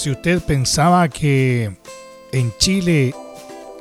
Si 0.04 0.10
usted 0.10 0.42
pensaba 0.42 1.08
que 1.08 1.78
en 2.30 2.52
Chile 2.58 3.14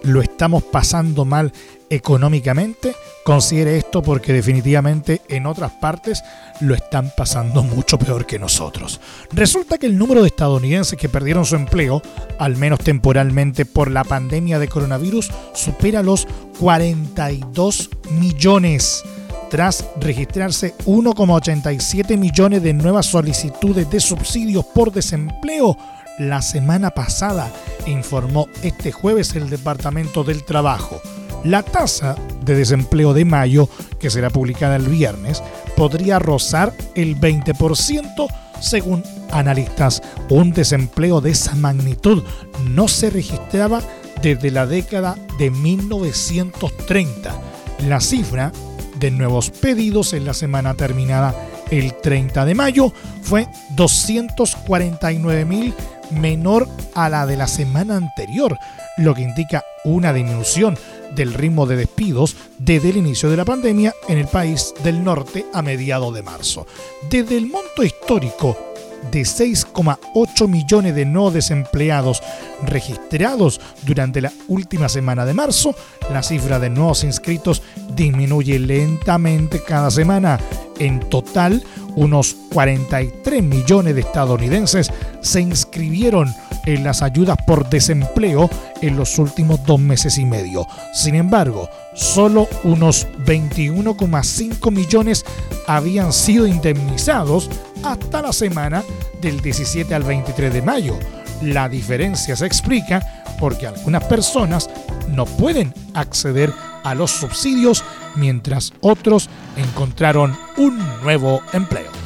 lo 0.04 0.22
estamos 0.22 0.64
pasando 0.64 1.26
mal 1.26 1.52
económicamente, 1.90 2.96
considere 3.26 3.76
esto 3.76 4.02
porque 4.02 4.32
definitivamente 4.32 5.22
en 5.28 5.46
otras 5.46 5.74
partes 5.74 6.24
lo 6.62 6.76
están 6.76 7.12
pasando 7.18 7.62
mucho 7.62 8.00
peor 8.00 8.26
que 8.26 8.40
nosotros. 8.40 9.02
Resulta 9.34 9.78
que 9.78 9.88
el 9.88 9.98
número 9.98 10.22
de 10.22 10.28
estadounidenses 10.28 10.98
que 10.98 11.10
perdieron 11.10 11.44
su 11.44 11.58
empleo, 11.58 12.02
al 12.40 12.56
menos 12.56 12.80
temporalmente 12.80 13.66
por 13.66 13.92
la 13.92 14.06
pandemia 14.06 14.60
de 14.60 14.70
coronavirus, 14.70 15.30
supera 15.54 16.04
los 16.04 16.26
42 16.58 17.90
millones 18.12 19.04
tras 19.50 19.86
registrarse 20.00 20.74
1,87 20.86 22.18
millones 22.18 22.64
de 22.64 22.74
nuevas 22.74 23.08
solicitudes 23.08 23.90
de 23.92 24.00
subsidios 24.00 24.64
por 24.66 24.94
desempleo 24.94 25.78
la 26.18 26.41
semana 26.41 26.91
pasada, 26.91 27.51
informó 27.86 28.47
este 28.61 28.91
jueves 28.91 29.36
el 29.36 29.49
Departamento 29.49 30.24
del 30.24 30.43
Trabajo. 30.43 31.01
La 31.43 31.64
tasa 31.64 32.16
de 32.45 32.55
desempleo 32.55 33.14
de 33.14 33.26
mayo, 33.26 33.68
que 33.99 34.09
será 34.09 34.30
publicada 34.30 34.76
el 34.76 34.88
viernes, 34.88 35.43
podría 35.76 36.20
rozar 36.20 36.74
el 36.95 37.20
20% 37.20 38.28
según 38.61 39.03
analistas. 39.32 40.01
Un 40.30 40.53
desempleo 40.53 41.20
de 41.20 41.32
esa 41.32 41.55
magnitud 41.55 42.24
no 42.70 42.88
se 42.88 43.09
registraba 43.09 43.82
desde 44.22 44.51
la 44.51 44.66
década 44.66 45.18
de 45.38 45.49
1930. 45.51 47.41
La 47.88 47.99
cifra 47.99 48.53
de 48.99 49.11
nuevos 49.11 49.49
pedidos 49.49 50.14
en 50.14 50.24
la 50.24 50.34
semana 50.34 50.76
terminada 50.76 51.36
el 51.72 51.93
30 51.95 52.45
de 52.45 52.55
mayo 52.55 52.93
fue 53.22 53.47
249 53.76 55.45
mil 55.45 55.74
menor 56.11 56.68
a 56.93 57.09
la 57.09 57.26
de 57.26 57.38
la 57.38 57.47
semana 57.47 57.97
anterior, 57.97 58.57
lo 58.97 59.14
que 59.14 59.22
indica 59.22 59.64
una 59.84 60.14
disminución 60.14 60.78
del 61.16 61.34
ritmo 61.34 61.66
de 61.66 61.76
despidos 61.76 62.36
desde 62.57 62.89
el 62.89 62.97
inicio 62.97 63.30
de 63.30 63.38
la 63.38 63.45
pandemia 63.45 63.93
en 64.07 64.18
el 64.18 64.28
país 64.28 64.74
del 64.84 65.03
norte 65.03 65.45
a 65.53 65.61
mediados 65.61 66.14
de 66.14 66.24
marzo. 66.24 66.66
Desde 67.09 67.38
el 67.38 67.47
monto 67.47 67.84
histórico 67.84 68.73
de 69.12 69.22
6,8 69.22 70.47
millones 70.47 70.95
de 70.95 71.06
no 71.06 71.32
desempleados 71.32 72.22
registrados 72.64 73.60
durante 73.84 74.22
la 74.22 74.32
última 74.47 74.89
semana 74.89 75.26
de 75.26 75.34
marzo, 75.34 75.76
la 76.12 76.24
cifra 76.24 76.60
de 76.60 76.70
nuevos 76.70 77.04
inscritos 77.04 77.62
disminuye 77.95 78.60
lentamente 78.60 79.62
cada 79.64 79.91
semana. 79.91 80.39
En 80.80 80.99
total, 81.01 81.64
unos 81.95 82.36
43 82.51 83.43
millones 83.43 83.95
de 83.95 84.01
estadounidenses 84.01 84.91
se 85.22 85.41
inscribieron 85.41 86.34
en 86.66 86.84
las 86.84 87.01
ayudas 87.01 87.38
por 87.45 87.70
desempleo 87.70 88.49
en 88.82 88.97
los 88.97 89.20
últimos 89.20 89.64
dos 89.66 89.80
meses 89.80 90.18
y 90.18 90.26
medio. 90.26 90.66
Sin 90.93 91.16
embargo, 91.16 91.70
solo 91.93 92.47
unos 92.64 93.08
21,5 93.26 94.72
millones 94.72 95.26
habían 95.68 96.14
sido 96.14 96.47
indemnizados 96.47 97.49
hasta 97.84 98.22
la 98.22 98.34
semana 98.34 98.84
del 99.22 99.42
17 99.42 99.94
al 99.94 100.04
23 100.04 100.54
de 100.54 100.62
mayo. 100.62 100.98
La 101.42 101.70
diferencia 101.70 102.36
se 102.36 102.46
explica 102.46 103.02
porque 103.40 103.68
algunas 103.68 104.04
personas 104.06 104.70
no 105.10 105.26
pueden 105.26 105.74
acceder 105.94 106.54
a 106.84 106.96
los 106.96 107.12
subsidios 107.12 107.84
mientras 108.16 108.74
otros 108.82 109.30
encontraron 109.58 110.38
un 110.58 110.78
nuevo 111.02 111.42
empleo. 111.54 112.03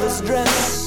This 0.00 0.22
dress. 0.22 0.79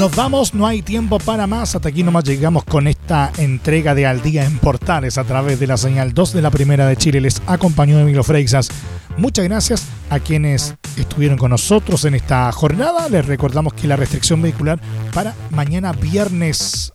Nos 0.00 0.16
vamos, 0.16 0.54
no 0.54 0.66
hay 0.66 0.80
tiempo 0.80 1.18
para 1.18 1.46
más. 1.46 1.74
Hasta 1.74 1.90
aquí 1.90 2.02
nomás 2.02 2.24
llegamos 2.24 2.64
con 2.64 2.86
esta 2.86 3.30
entrega 3.36 3.94
de 3.94 4.06
Al 4.06 4.22
Día 4.22 4.46
en 4.46 4.58
Portales 4.58 5.18
a 5.18 5.24
través 5.24 5.60
de 5.60 5.66
la 5.66 5.76
señal 5.76 6.14
2 6.14 6.32
de 6.32 6.40
la 6.40 6.50
Primera 6.50 6.86
de 6.86 6.96
Chile. 6.96 7.20
Les 7.20 7.42
acompañó 7.46 7.98
Emilio 7.98 8.24
Freixas. 8.24 8.70
Muchas 9.18 9.44
gracias 9.44 9.84
a 10.08 10.18
quienes 10.18 10.74
estuvieron 10.96 11.36
con 11.36 11.50
nosotros 11.50 12.06
en 12.06 12.14
esta 12.14 12.50
jornada. 12.50 13.10
Les 13.10 13.26
recordamos 13.26 13.74
que 13.74 13.88
la 13.88 13.96
restricción 13.96 14.40
vehicular 14.40 14.80
para 15.12 15.34
mañana 15.50 15.92
viernes 15.92 16.94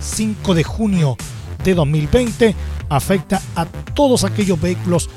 5 0.00 0.54
de 0.54 0.64
junio 0.64 1.16
de 1.62 1.74
2020 1.74 2.56
afecta 2.88 3.40
a 3.54 3.66
todos 3.66 4.24
aquellos 4.24 4.60
vehículos 4.60 5.08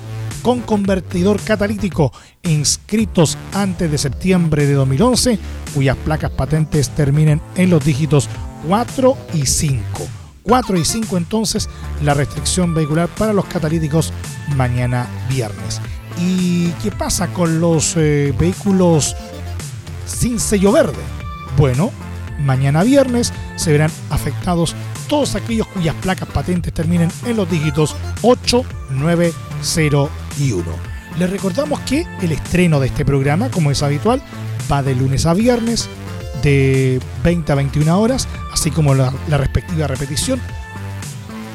con 0.42 0.62
convertidor 0.62 1.40
catalítico 1.42 2.12
inscritos 2.44 3.38
antes 3.54 3.92
de 3.92 3.98
septiembre 3.98 4.66
de 4.66 4.74
2011 4.74 5.40
cuyas 5.74 5.98
placas 5.98 6.32
patentes 6.32 6.90
terminen 6.90 7.42
en 7.56 7.70
los 7.70 7.84
dígitos 7.84 8.30
4 8.68 9.18
y 9.34 9.46
5. 9.46 9.84
4 10.44 10.78
y 10.78 10.86
5 10.86 11.18
entonces 11.18 11.70
la 12.04 12.14
restricción 12.14 12.74
vehicular 12.74 13.10
para 13.10 13.34
los 13.34 13.46
catalíticos 13.46 14.12
mañana 14.56 15.08
viernes. 15.30 15.82
¿Y 16.20 16.72
qué 16.84 16.92
pasa 16.92 17.28
con 17.28 17.60
los 17.60 17.96
eh, 17.96 18.34
vehículos 18.38 19.16
sin 20.06 20.40
sello 20.40 20.72
verde? 20.72 21.02
Bueno, 21.58 21.92
mañana 22.40 22.84
viernes 22.84 23.32
se 23.56 23.72
verán 23.72 23.92
afectados 24.10 24.76
todos 25.08 25.36
aquellos 25.36 25.68
cuyas 25.68 25.96
placas 25.96 26.30
patentes 26.30 26.74
terminen 26.74 27.12
en 27.26 27.38
los 27.38 27.50
dígitos 27.50 27.96
8, 28.22 28.64
9, 28.92 29.34
0 29.62 30.10
y 30.42 30.52
1. 30.52 30.66
Les 31.20 31.30
recordamos 31.30 31.80
que 31.82 32.06
el 32.22 32.32
estreno 32.32 32.80
de 32.80 32.88
este 32.88 33.06
programa, 33.06 33.50
como 33.50 33.72
es 33.72 33.84
habitual, 33.84 34.22
va 34.72 34.82
de 34.82 34.96
lunes 34.96 35.26
a 35.26 35.34
viernes 35.34 35.90
de 36.42 37.00
20 37.24 37.52
a 37.52 37.56
21 37.56 38.00
horas, 38.00 38.28
así 38.52 38.72
como 38.72 38.96
la, 38.96 39.14
la 39.30 39.38
respectiva 39.38 39.88
repetición 39.88 40.42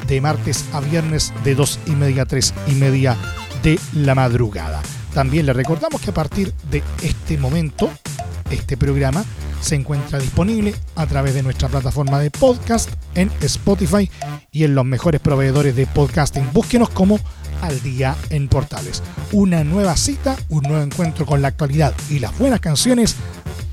de 0.07 0.21
martes 0.21 0.65
a 0.71 0.79
viernes 0.79 1.33
de 1.43 1.55
2 1.55 1.79
y 1.87 1.91
media 1.91 2.23
a 2.23 2.25
3 2.25 2.53
y 2.67 2.71
media 2.75 3.17
de 3.63 3.79
la 3.93 4.15
madrugada. 4.15 4.81
También 5.13 5.45
les 5.45 5.55
recordamos 5.55 5.99
que 6.01 6.11
a 6.11 6.13
partir 6.13 6.53
de 6.69 6.83
este 7.01 7.37
momento, 7.37 7.89
este 8.49 8.77
programa 8.77 9.25
se 9.61 9.75
encuentra 9.75 10.19
disponible 10.19 10.75
a 10.95 11.05
través 11.07 11.33
de 11.33 11.43
nuestra 11.43 11.67
plataforma 11.67 12.19
de 12.19 12.31
podcast 12.31 12.89
en 13.15 13.31
Spotify 13.41 14.09
y 14.51 14.63
en 14.63 14.75
los 14.75 14.85
mejores 14.85 15.19
proveedores 15.19 15.75
de 15.75 15.87
podcasting. 15.87 16.47
Búsquenos 16.53 16.89
como 16.89 17.19
al 17.61 17.81
día 17.81 18.15
en 18.29 18.47
Portales. 18.47 19.03
Una 19.31 19.63
nueva 19.63 19.95
cita, 19.95 20.35
un 20.49 20.63
nuevo 20.63 20.83
encuentro 20.83 21.25
con 21.25 21.41
la 21.41 21.49
actualidad 21.49 21.93
y 22.09 22.19
las 22.19 22.37
buenas 22.37 22.59
canciones 22.59 23.15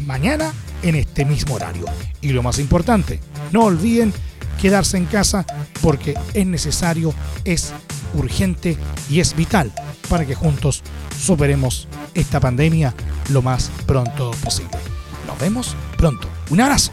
mañana 0.01 0.53
en 0.82 0.95
este 0.95 1.24
mismo 1.24 1.55
horario. 1.55 1.87
Y 2.20 2.32
lo 2.32 2.43
más 2.43 2.59
importante, 2.59 3.20
no 3.53 3.64
olviden 3.64 4.12
quedarse 4.61 4.97
en 4.97 5.07
casa 5.07 5.45
porque 5.80 6.14
es 6.32 6.47
necesario, 6.47 7.14
es 7.45 7.72
urgente 8.14 8.76
y 9.11 9.20
es 9.20 9.35
vital 9.35 9.72
para 10.09 10.24
que 10.24 10.35
juntos 10.35 10.82
superemos 11.18 11.89
esta 12.14 12.41
pandemia 12.41 12.95
lo 13.30 13.43
más 13.43 13.70
pronto 13.87 14.30
posible. 14.43 14.78
Nos 15.26 15.39
vemos 15.39 15.74
pronto. 15.97 16.28
Un 16.51 16.61
abrazo. 16.61 16.93